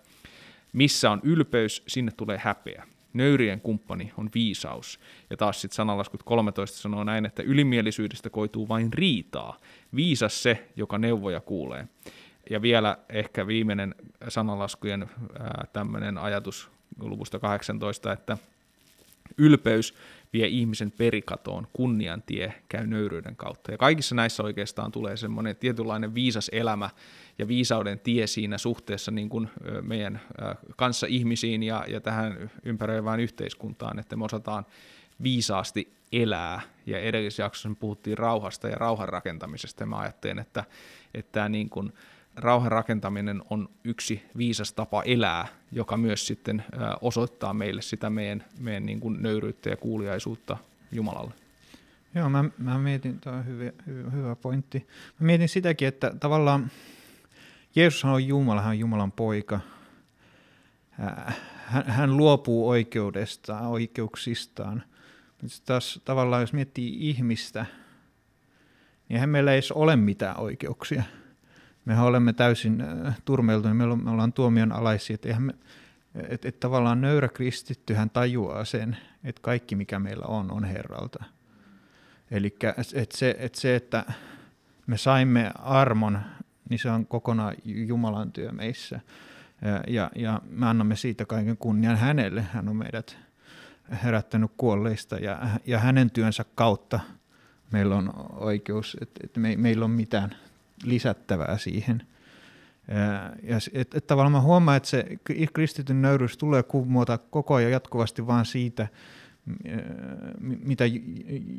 missä 0.72 1.10
on 1.10 1.20
ylpeys, 1.22 1.82
sinne 1.88 2.12
tulee 2.16 2.40
häpeä. 2.44 2.86
Nöyrien 3.12 3.60
kumppani 3.60 4.12
on 4.16 4.30
viisaus. 4.34 5.00
Ja 5.30 5.36
taas 5.36 5.60
sitten 5.60 5.76
sananlaskut 5.76 6.22
13 6.22 6.78
sanoo 6.78 7.04
näin, 7.04 7.26
että 7.26 7.42
ylimielisyydestä 7.42 8.30
koituu 8.30 8.68
vain 8.68 8.92
riitaa. 8.92 9.56
Viisas 9.96 10.42
se, 10.42 10.68
joka 10.76 10.98
neuvoja 10.98 11.40
kuulee. 11.40 11.88
Ja 12.50 12.62
vielä 12.62 12.98
ehkä 13.08 13.46
viimeinen 13.46 13.94
sanalaskujen 14.28 15.10
tämmöinen 15.72 16.18
ajatus 16.18 16.70
luvusta 17.00 17.38
18, 17.38 18.12
että 18.12 18.38
ylpeys 19.38 19.94
vie 20.32 20.46
ihmisen 20.46 20.90
perikatoon, 20.90 21.66
kunnian 21.72 22.22
tie 22.22 22.54
käy 22.68 22.86
nöyryyden 22.86 23.36
kautta. 23.36 23.72
Ja 23.72 23.78
kaikissa 23.78 24.14
näissä 24.14 24.42
oikeastaan 24.42 24.92
tulee 24.92 25.16
semmoinen 25.16 25.56
tietynlainen 25.56 26.14
viisas 26.14 26.50
elämä 26.52 26.90
ja 27.38 27.48
viisauden 27.48 27.98
tie 27.98 28.26
siinä 28.26 28.58
suhteessa 28.58 29.10
niin 29.10 29.28
kuin 29.28 29.50
meidän 29.82 30.20
kanssa 30.76 31.06
ihmisiin 31.06 31.62
ja, 31.62 31.84
ja 31.88 32.00
tähän 32.00 32.50
ympäröivään 32.62 33.20
yhteiskuntaan, 33.20 33.98
että 33.98 34.16
me 34.16 34.24
osataan 34.24 34.66
viisaasti 35.22 35.92
elää. 36.12 36.60
Ja 36.86 36.98
edellisessä 36.98 37.42
jaksossa 37.42 37.70
puhuttiin 37.80 38.18
rauhasta 38.18 38.68
ja 38.68 38.76
rauhan 38.76 39.08
rakentamisesta, 39.08 39.82
ja 39.82 39.86
mä 39.86 39.98
ajattelen, 39.98 40.38
että, 40.38 40.64
että 41.14 41.32
tämä 41.32 41.48
niin 41.48 41.70
kuin, 41.70 41.92
rauhan 42.36 42.72
rakentaminen 42.72 43.42
on 43.50 43.68
yksi 43.84 44.22
viisas 44.36 44.72
tapa 44.72 45.02
elää, 45.02 45.48
joka 45.72 45.96
myös 45.96 46.26
sitten 46.26 46.64
osoittaa 47.00 47.54
meille 47.54 47.82
sitä 47.82 48.10
meidän, 48.10 48.44
meidän 48.58 48.86
niin 48.86 49.00
kuin 49.00 49.22
nöyryyttä 49.22 49.70
ja 49.70 49.76
kuuliaisuutta 49.76 50.56
Jumalalle. 50.92 51.34
Joo, 52.14 52.30
mä, 52.30 52.44
mä 52.58 52.78
mietin, 52.78 53.20
tuo 53.20 53.32
on 53.32 53.46
hyvä, 53.46 53.72
hyvä, 53.86 54.10
hyvä 54.10 54.36
pointti. 54.36 54.86
Mä 55.20 55.26
mietin 55.26 55.48
sitäkin, 55.48 55.88
että 55.88 56.14
tavallaan 56.20 56.70
Jeesus 57.76 58.04
on 58.04 58.26
Jumala, 58.26 58.60
hän 58.60 58.70
on 58.70 58.78
Jumalan 58.78 59.12
poika. 59.12 59.60
Hän, 60.90 61.84
hän 61.86 62.16
luopuu 62.16 62.68
oikeudestaan, 62.68 63.66
oikeuksistaan. 63.66 64.82
Mutta 65.42 65.56
taas 65.64 66.00
tavallaan, 66.04 66.42
jos 66.42 66.52
miettii 66.52 67.08
ihmistä, 67.08 67.66
niin 69.08 69.20
hän 69.20 69.28
meillä 69.28 69.52
ei 69.52 69.56
edes 69.56 69.72
ole 69.72 69.96
mitään 69.96 70.40
oikeuksia– 70.40 71.02
mehän 71.84 72.04
olemme 72.04 72.32
täysin 72.32 72.80
äh, 72.80 73.20
turmeltuja, 73.24 73.74
me 73.74 73.84
ollaan 73.84 74.32
tuomion 74.32 74.72
alaisia, 74.72 75.14
että 75.14 75.40
me, 75.40 75.54
et, 76.28 76.44
et 76.44 76.60
tavallaan 76.60 77.00
nöyrä 77.00 77.28
kristitty 77.28 77.94
hän 77.94 78.10
tajuaa 78.10 78.64
sen, 78.64 78.96
että 79.24 79.42
kaikki 79.42 79.76
mikä 79.76 79.98
meillä 79.98 80.26
on, 80.26 80.52
on 80.52 80.64
Herralta. 80.64 81.24
Eli 82.30 82.56
et 82.94 83.12
se, 83.12 83.36
et 83.38 83.54
se, 83.54 83.76
että 83.76 84.04
me 84.86 84.96
saimme 84.96 85.50
armon, 85.58 86.20
niin 86.68 86.78
se 86.78 86.90
on 86.90 87.06
kokonaan 87.06 87.54
Jumalan 87.64 88.32
työ 88.32 88.52
meissä. 88.52 89.00
Ja, 89.86 90.10
ja 90.14 90.40
me 90.50 90.66
annamme 90.66 90.96
siitä 90.96 91.26
kaiken 91.26 91.56
kunnian 91.56 91.96
hänelle. 91.96 92.42
Hän 92.42 92.68
on 92.68 92.76
meidät 92.76 93.18
herättänyt 94.04 94.50
kuolleista 94.56 95.16
ja, 95.16 95.48
ja 95.66 95.78
hänen 95.78 96.10
työnsä 96.10 96.44
kautta 96.54 97.00
meillä 97.72 97.96
on 97.96 98.12
oikeus, 98.30 98.96
että, 99.00 99.20
että 99.24 99.40
me, 99.40 99.56
meillä 99.56 99.84
on 99.84 99.90
mitään 99.90 100.36
lisättävää 100.84 101.58
siihen. 101.58 102.02
Ja 103.42 103.56
et, 103.72 103.94
et 103.94 104.06
tavallaan 104.06 104.32
mä 104.32 104.40
huomaan, 104.40 104.76
että 104.76 104.88
se 104.88 105.06
kristityn 105.52 106.02
nöyryys 106.02 106.36
tulee 106.36 106.62
kumota 106.62 107.18
koko 107.18 107.54
ajan 107.54 107.72
jatkuvasti 107.72 108.26
vaan 108.26 108.44
siitä, 108.44 108.88
mitä 110.40 110.84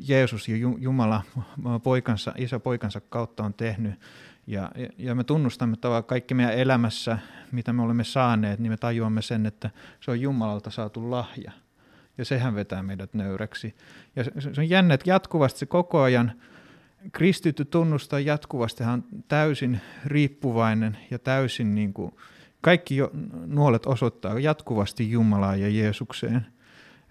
Jeesus 0.08 0.48
ja 0.48 0.56
Jumala 0.78 1.22
poikansa, 1.82 2.32
isä 2.36 2.60
poikansa 2.60 3.00
kautta 3.00 3.44
on 3.44 3.54
tehnyt. 3.54 3.94
Ja, 4.46 4.70
ja 4.98 5.14
me 5.14 5.24
tunnustamme 5.24 5.76
tavallaan 5.76 6.04
kaikki 6.04 6.34
meidän 6.34 6.54
elämässä, 6.54 7.18
mitä 7.52 7.72
me 7.72 7.82
olemme 7.82 8.04
saaneet, 8.04 8.60
niin 8.60 8.72
me 8.72 8.76
tajuamme 8.76 9.22
sen, 9.22 9.46
että 9.46 9.70
se 10.00 10.10
on 10.10 10.20
Jumalalta 10.20 10.70
saatu 10.70 11.10
lahja. 11.10 11.52
Ja 12.18 12.24
sehän 12.24 12.54
vetää 12.54 12.82
meidät 12.82 13.14
nöyräksi. 13.14 13.74
Ja 14.16 14.24
se, 14.24 14.30
se 14.40 14.60
on 14.60 14.70
jännä, 14.70 14.94
että 14.94 15.10
jatkuvasti 15.10 15.58
se 15.58 15.66
koko 15.66 16.02
ajan, 16.02 16.32
kristitty 17.12 17.64
tunnustaa 17.64 18.20
jatkuvasti, 18.20 18.84
hän 18.84 18.94
on 18.94 19.04
täysin 19.28 19.80
riippuvainen 20.06 20.98
ja 21.10 21.18
täysin 21.18 21.74
niin 21.74 21.92
kuin, 21.92 22.14
kaikki 22.60 22.96
jo, 22.96 23.10
nuolet 23.46 23.86
osoittaa 23.86 24.38
jatkuvasti 24.38 25.10
Jumalaa 25.10 25.56
ja 25.56 25.68
Jeesukseen. 25.68 26.46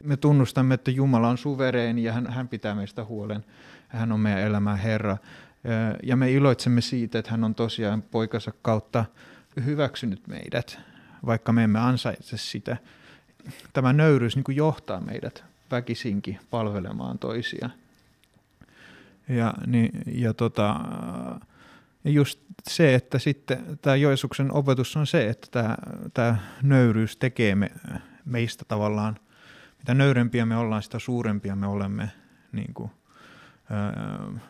Me 0.04 0.18
tunnustamme, 0.18 0.74
että 0.74 0.92
Jumala 0.92 1.30
on 1.30 1.38
suvereeni 1.38 2.04
ja 2.04 2.14
hän, 2.14 2.28
hän 2.28 2.48
pitää 2.48 2.76
meistä 2.76 3.04
huolen. 3.04 3.46
Hän 3.88 4.12
on 4.12 4.20
meidän 4.20 4.42
elämän 4.42 4.78
Herra. 4.78 5.18
Ja 6.04 6.16
me 6.16 6.32
iloitsemme 6.32 6.82
siitä, 6.82 7.20
että 7.20 7.32
hän 7.32 7.44
on 7.44 7.56
tosiaan 7.56 8.02
poikansa 8.02 8.52
kautta 8.62 9.06
hyväksynyt 9.66 10.28
meidät, 10.28 10.80
vaikka 11.26 11.52
me 11.52 11.64
emme 11.64 11.80
ansaitse 11.80 12.38
sitä. 12.38 12.78
Tämä 13.74 13.94
nöyryys 13.94 14.36
niin 14.36 14.44
kuin 14.44 14.56
johtaa 14.56 15.02
meidät 15.02 15.44
väkisinkin 15.72 16.40
palvelemaan 16.50 17.20
toisia. 17.20 17.70
Ja, 19.38 19.54
niin, 19.68 19.92
ja 20.06 20.34
tota, 20.34 20.76
just 22.06 22.40
se, 22.70 22.96
että 22.96 23.20
sitten 23.20 23.80
tämä 23.82 23.96
Jeesuksen 23.96 24.54
opetus 24.54 24.96
on 24.98 25.08
se, 25.08 25.30
että 25.30 25.48
tämä, 25.52 25.78
tämä 26.14 26.38
nöyryys 26.64 27.18
tekee 27.18 27.56
me, 27.56 27.72
meistä 28.26 28.66
tavallaan, 28.68 29.20
mitä 29.78 29.94
nöyrempiä 29.94 30.46
me 30.46 30.58
ollaan, 30.58 30.84
sitä 30.84 31.00
suurempia 31.00 31.56
me 31.56 31.68
olemme 31.68 32.12
niin 32.52 32.74
kuin, 32.74 32.92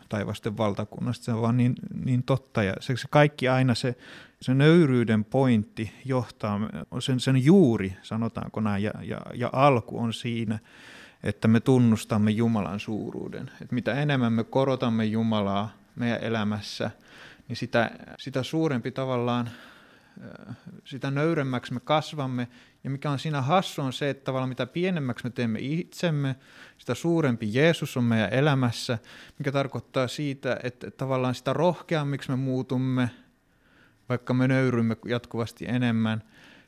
taivasten 0.08 0.56
valtakunnasta. 0.56 1.24
Se 1.24 1.32
on 1.32 1.42
vaan 1.42 1.56
niin, 1.56 1.74
niin 2.04 2.22
totta. 2.22 2.62
Ja 2.62 2.74
se, 2.80 2.96
se 2.96 3.08
kaikki 3.10 3.48
aina 3.48 3.74
se, 3.74 3.94
se 4.40 4.54
nöyryyden 4.54 5.24
pointti 5.24 5.92
johtaa, 6.04 6.60
sen, 6.98 7.20
sen 7.20 7.44
juuri, 7.44 7.96
sanotaanko 8.02 8.60
näin, 8.60 8.82
ja, 8.82 8.92
ja, 9.02 9.20
ja 9.34 9.50
alku 9.52 9.98
on 9.98 10.12
siinä, 10.12 10.58
että 11.22 11.48
me 11.48 11.60
tunnustamme 11.60 12.30
Jumalan 12.30 12.80
suuruuden. 12.80 13.50
Että 13.60 13.74
mitä 13.74 13.94
enemmän 13.94 14.32
me 14.32 14.44
korotamme 14.44 15.04
Jumalaa 15.04 15.72
meidän 15.96 16.20
elämässä, 16.20 16.90
niin 17.48 17.56
sitä, 17.56 17.90
sitä 18.18 18.42
suurempi 18.42 18.90
tavallaan, 18.90 19.50
sitä 20.84 21.10
nöyremmäksi 21.10 21.74
me 21.74 21.80
kasvamme. 21.80 22.48
Ja 22.84 22.90
mikä 22.90 23.10
on 23.10 23.18
siinä 23.18 23.42
hassu 23.42 23.82
on 23.82 23.92
se, 23.92 24.10
että 24.10 24.24
tavallaan 24.24 24.48
mitä 24.48 24.66
pienemmäksi 24.66 25.24
me 25.24 25.30
teemme 25.30 25.58
itsemme, 25.62 26.36
sitä 26.78 26.94
suurempi 26.94 27.54
Jeesus 27.54 27.96
on 27.96 28.04
meidän 28.04 28.32
elämässä, 28.32 28.98
mikä 29.38 29.52
tarkoittaa 29.52 30.08
siitä, 30.08 30.60
että 30.62 30.90
tavallaan 30.90 31.34
sitä 31.34 31.52
rohkeammiksi 31.52 32.30
me 32.30 32.36
muutumme, 32.36 33.10
vaikka 34.08 34.34
me 34.34 34.48
nöyrymme 34.48 34.96
jatkuvasti 35.04 35.64
enemmän, 35.68 36.22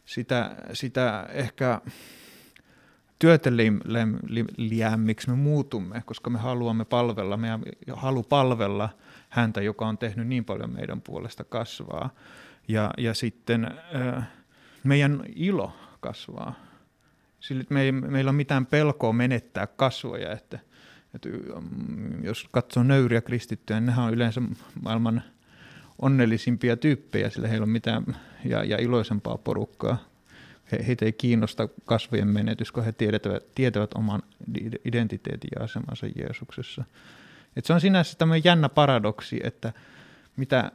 sitä, 0.05 0.57
sitä 0.73 1.27
ehkä 1.33 1.81
työteliämmiksi 3.25 5.31
me 5.31 5.37
muutumme, 5.37 6.03
koska 6.07 6.31
me 6.31 6.39
haluamme 6.39 6.85
palvella, 6.85 7.37
meidän 7.37 7.63
halu 7.93 8.23
palvella 8.23 8.89
häntä, 9.29 9.63
joka 9.63 9.87
on 9.87 9.99
tehnyt 9.99 10.27
niin 10.27 10.45
paljon 10.45 10.71
meidän 10.71 11.01
puolesta 11.01 11.45
kasvaa. 11.45 12.11
Ja, 12.69 12.91
ja 12.99 13.15
sitten 13.15 13.65
äh, 13.97 14.29
meidän 14.83 15.23
ilo 15.37 15.73
kasvaa. 16.01 16.55
Sillä 17.41 17.65
me 17.71 17.83
ei, 17.83 17.93
meillä 17.93 18.29
on 18.29 18.35
mitään 18.35 18.67
pelkoa 18.67 19.13
menettää 19.13 19.67
kasvoja, 19.67 20.33
että, 20.33 20.59
että 21.15 21.29
mm, 21.29 22.25
jos 22.25 22.49
katsoo 22.51 22.83
nöyriä 22.83 23.21
kristittyjä, 23.21 23.81
niin 23.81 23.87
nehän 23.87 24.05
on 24.05 24.15
yleensä 24.15 24.43
maailman 24.83 25.23
onnellisimpia 26.03 26.77
tyyppejä, 26.77 27.31
sillä 27.31 27.49
heillä 27.49 27.65
on 27.65 27.71
mitään 27.71 28.05
ja, 28.45 28.65
ja 28.65 28.79
iloisempaa 28.79 29.39
porukkaa 29.39 30.14
he, 30.73 30.85
heitä 30.87 31.05
ei 31.05 31.13
kiinnosta 31.13 31.69
kasvojen 31.85 32.29
menetys, 32.29 32.73
kun 32.73 32.85
he 32.85 32.93
tietävät, 32.93 33.55
tietävät 33.55 33.95
oman 33.95 34.23
identiteetin 34.85 35.51
ja 35.59 35.65
asemansa 35.65 36.07
Jeesuksessa. 36.17 36.85
Et 37.57 37.65
se 37.65 37.73
on 37.73 37.81
sinänsä 37.81 38.19
tämmöinen 38.19 38.45
jännä 38.45 38.69
paradoksi, 38.69 39.41
että 39.45 39.73
mitä, 40.37 40.73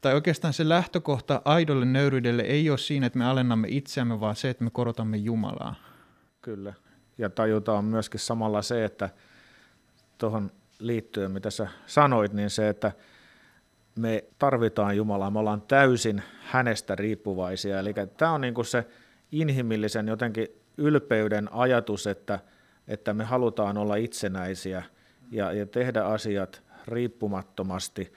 tai 0.00 0.14
oikeastaan 0.14 0.52
se 0.52 0.68
lähtökohta 0.68 1.42
aidolle 1.44 1.84
nöyryydelle 1.84 2.42
ei 2.42 2.70
ole 2.70 2.78
siinä, 2.78 3.06
että 3.06 3.18
me 3.18 3.24
alennamme 3.24 3.68
itseämme, 3.70 4.20
vaan 4.20 4.36
se, 4.36 4.50
että 4.50 4.64
me 4.64 4.70
korotamme 4.70 5.16
Jumalaa. 5.16 5.74
Kyllä. 6.42 6.74
Ja 7.18 7.30
tajutaan 7.30 7.84
myöskin 7.84 8.20
samalla 8.20 8.62
se, 8.62 8.84
että 8.84 9.10
tuohon 10.18 10.50
liittyen, 10.78 11.30
mitä 11.30 11.50
sä 11.50 11.68
sanoit, 11.86 12.32
niin 12.32 12.50
se, 12.50 12.68
että 12.68 12.92
me 13.96 14.24
tarvitaan 14.38 14.96
Jumalaa, 14.96 15.30
me 15.30 15.38
ollaan 15.38 15.62
täysin 15.62 16.22
hänestä 16.40 16.94
riippuvaisia. 16.94 17.78
Eli 17.78 17.94
tämä 18.16 18.32
on 18.32 18.40
niin 18.40 18.54
kuin 18.54 18.64
se 18.64 18.86
inhimillisen 19.32 20.08
jotenkin 20.08 20.48
ylpeyden 20.78 21.48
ajatus, 21.52 22.06
että, 22.06 22.38
että 22.88 23.14
me 23.14 23.24
halutaan 23.24 23.78
olla 23.78 23.96
itsenäisiä 23.96 24.82
ja, 25.30 25.52
ja 25.52 25.66
tehdä 25.66 26.04
asiat 26.04 26.62
riippumattomasti, 26.88 28.12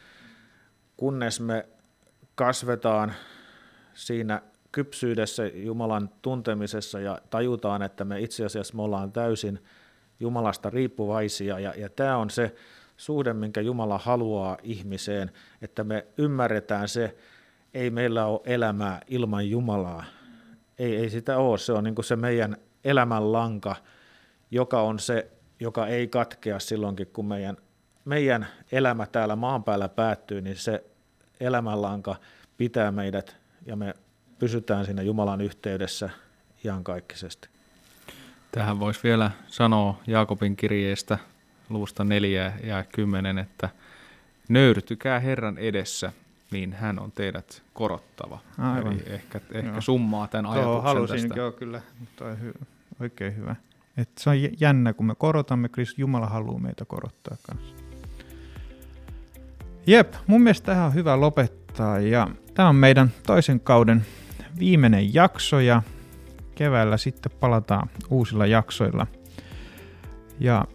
kunnes 0.97 1.39
me 1.39 1.65
kasvetaan 2.35 3.13
siinä 3.93 4.41
kypsyydessä 4.71 5.45
Jumalan 5.45 6.09
tuntemisessa 6.21 6.99
ja 6.99 7.21
tajutaan, 7.29 7.81
että 7.81 8.05
me 8.05 8.19
itse 8.19 8.45
asiassa 8.45 8.75
me 8.75 8.81
ollaan 8.81 9.11
täysin 9.11 9.59
Jumalasta 10.19 10.69
riippuvaisia. 10.69 11.59
Ja, 11.59 11.73
ja 11.77 11.89
tämä 11.89 12.17
on 12.17 12.29
se 12.29 12.55
suhde, 12.97 13.33
minkä 13.33 13.61
Jumala 13.61 13.97
haluaa 13.97 14.57
ihmiseen, 14.63 15.31
että 15.61 15.83
me 15.83 16.05
ymmärretään 16.17 16.87
se, 16.87 17.17
ei 17.73 17.89
meillä 17.89 18.25
ole 18.25 18.41
elämää 18.45 19.01
ilman 19.07 19.49
Jumalaa. 19.49 20.03
Ei, 20.79 20.95
ei 20.95 21.09
sitä 21.09 21.37
ole, 21.37 21.57
se 21.57 21.73
on 21.73 21.83
niin 21.83 22.03
se 22.03 22.15
meidän 22.15 22.57
elämän 22.83 23.31
lanka, 23.31 23.75
joka 24.51 24.81
on 24.81 24.99
se, 24.99 25.31
joka 25.59 25.87
ei 25.87 26.07
katkea 26.07 26.59
silloinkin, 26.59 27.07
kun 27.07 27.25
meidän, 27.25 27.57
meidän 28.05 28.47
elämä 28.71 29.05
täällä 29.05 29.35
maan 29.35 29.63
päällä 29.63 29.89
päättyy, 29.89 30.41
niin 30.41 30.55
se 30.55 30.83
elämänlanka 31.39 32.15
pitää 32.57 32.91
meidät 32.91 33.37
ja 33.65 33.75
me 33.75 33.93
pysytään 34.39 34.85
siinä 34.85 35.01
Jumalan 35.01 35.41
yhteydessä 35.41 36.09
iankaikkisesti. 36.65 37.49
Tähän 38.51 38.79
voisi 38.79 38.99
vielä 39.03 39.31
sanoa 39.47 40.01
Jaakobin 40.07 40.55
kirjeestä 40.55 41.17
luvusta 41.69 42.03
4 42.03 42.53
ja 42.63 42.83
10, 42.83 43.37
että 43.37 43.69
nöyrtykää 44.49 45.19
Herran 45.19 45.57
edessä, 45.57 46.11
niin 46.51 46.73
hän 46.73 46.99
on 46.99 47.11
teidät 47.11 47.63
korottava. 47.73 48.39
Aivan. 48.57 48.93
Eli 48.93 49.03
ehkä, 49.05 49.41
ehkä 49.51 49.81
summaa 49.81 50.27
tämän 50.27 50.45
Tuo 50.45 50.53
ajatuksen 50.53 50.83
halusin, 50.83 51.21
tästä. 51.21 51.39
Joo, 51.39 51.51
kyllä. 51.51 51.81
Tuo 52.15 52.27
on 52.27 52.37
hy- 52.43 52.65
oikein 52.99 53.35
hyvä. 53.35 53.55
Et 53.97 54.09
se 54.17 54.29
on 54.29 54.35
jännä, 54.59 54.93
kun 54.93 55.05
me 55.05 55.15
korotamme, 55.15 55.69
Kristus 55.69 55.99
Jumala 55.99 56.27
haluaa 56.27 56.59
meitä 56.59 56.85
korottaa 56.85 57.37
kanssa. 57.41 57.75
Jep, 59.87 60.13
mun 60.27 60.41
mielestä 60.41 60.65
tähän 60.65 60.85
on 60.85 60.93
hyvä 60.93 61.19
lopettaa 61.19 61.99
ja 61.99 62.27
tämä 62.53 62.69
on 62.69 62.75
meidän 62.75 63.11
toisen 63.25 63.59
kauden 63.59 64.05
viimeinen 64.59 65.13
jakso 65.13 65.59
ja 65.59 65.81
keväällä 66.55 66.97
sitten 66.97 67.31
palataan 67.39 67.89
uusilla 68.09 68.45
jaksoilla. 68.45 69.07
Ja 70.39 70.65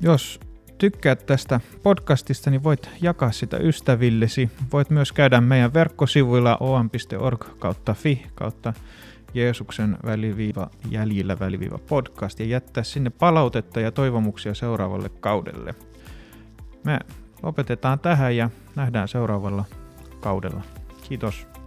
jos 0.00 0.40
tykkäät 0.78 1.26
tästä 1.26 1.60
podcastista, 1.82 2.50
niin 2.50 2.62
voit 2.62 2.90
jakaa 3.02 3.32
sitä 3.32 3.56
ystävillesi. 3.56 4.50
Voit 4.72 4.90
myös 4.90 5.12
käydä 5.12 5.40
meidän 5.40 5.74
verkkosivuilla 5.74 6.56
oam.org 6.60 7.44
kautta 7.58 7.94
fi 7.94 8.26
kautta 8.34 8.72
Jeesuksen 9.34 9.96
väliviiva 10.04 10.70
jäljillä 10.90 11.38
väliviiva 11.40 11.78
podcast 11.78 12.40
ja 12.40 12.46
jättää 12.46 12.82
sinne 12.82 13.10
palautetta 13.10 13.80
ja 13.80 13.92
toivomuksia 13.92 14.54
seuraavalle 14.54 15.08
kaudelle. 15.08 15.74
Me 16.84 16.98
lopetetaan 17.42 17.98
tähän 17.98 18.36
ja 18.36 18.50
nähdään 18.76 19.08
seuraavalla 19.08 19.64
kaudella. 20.20 20.62
Kiitos. 21.08 21.57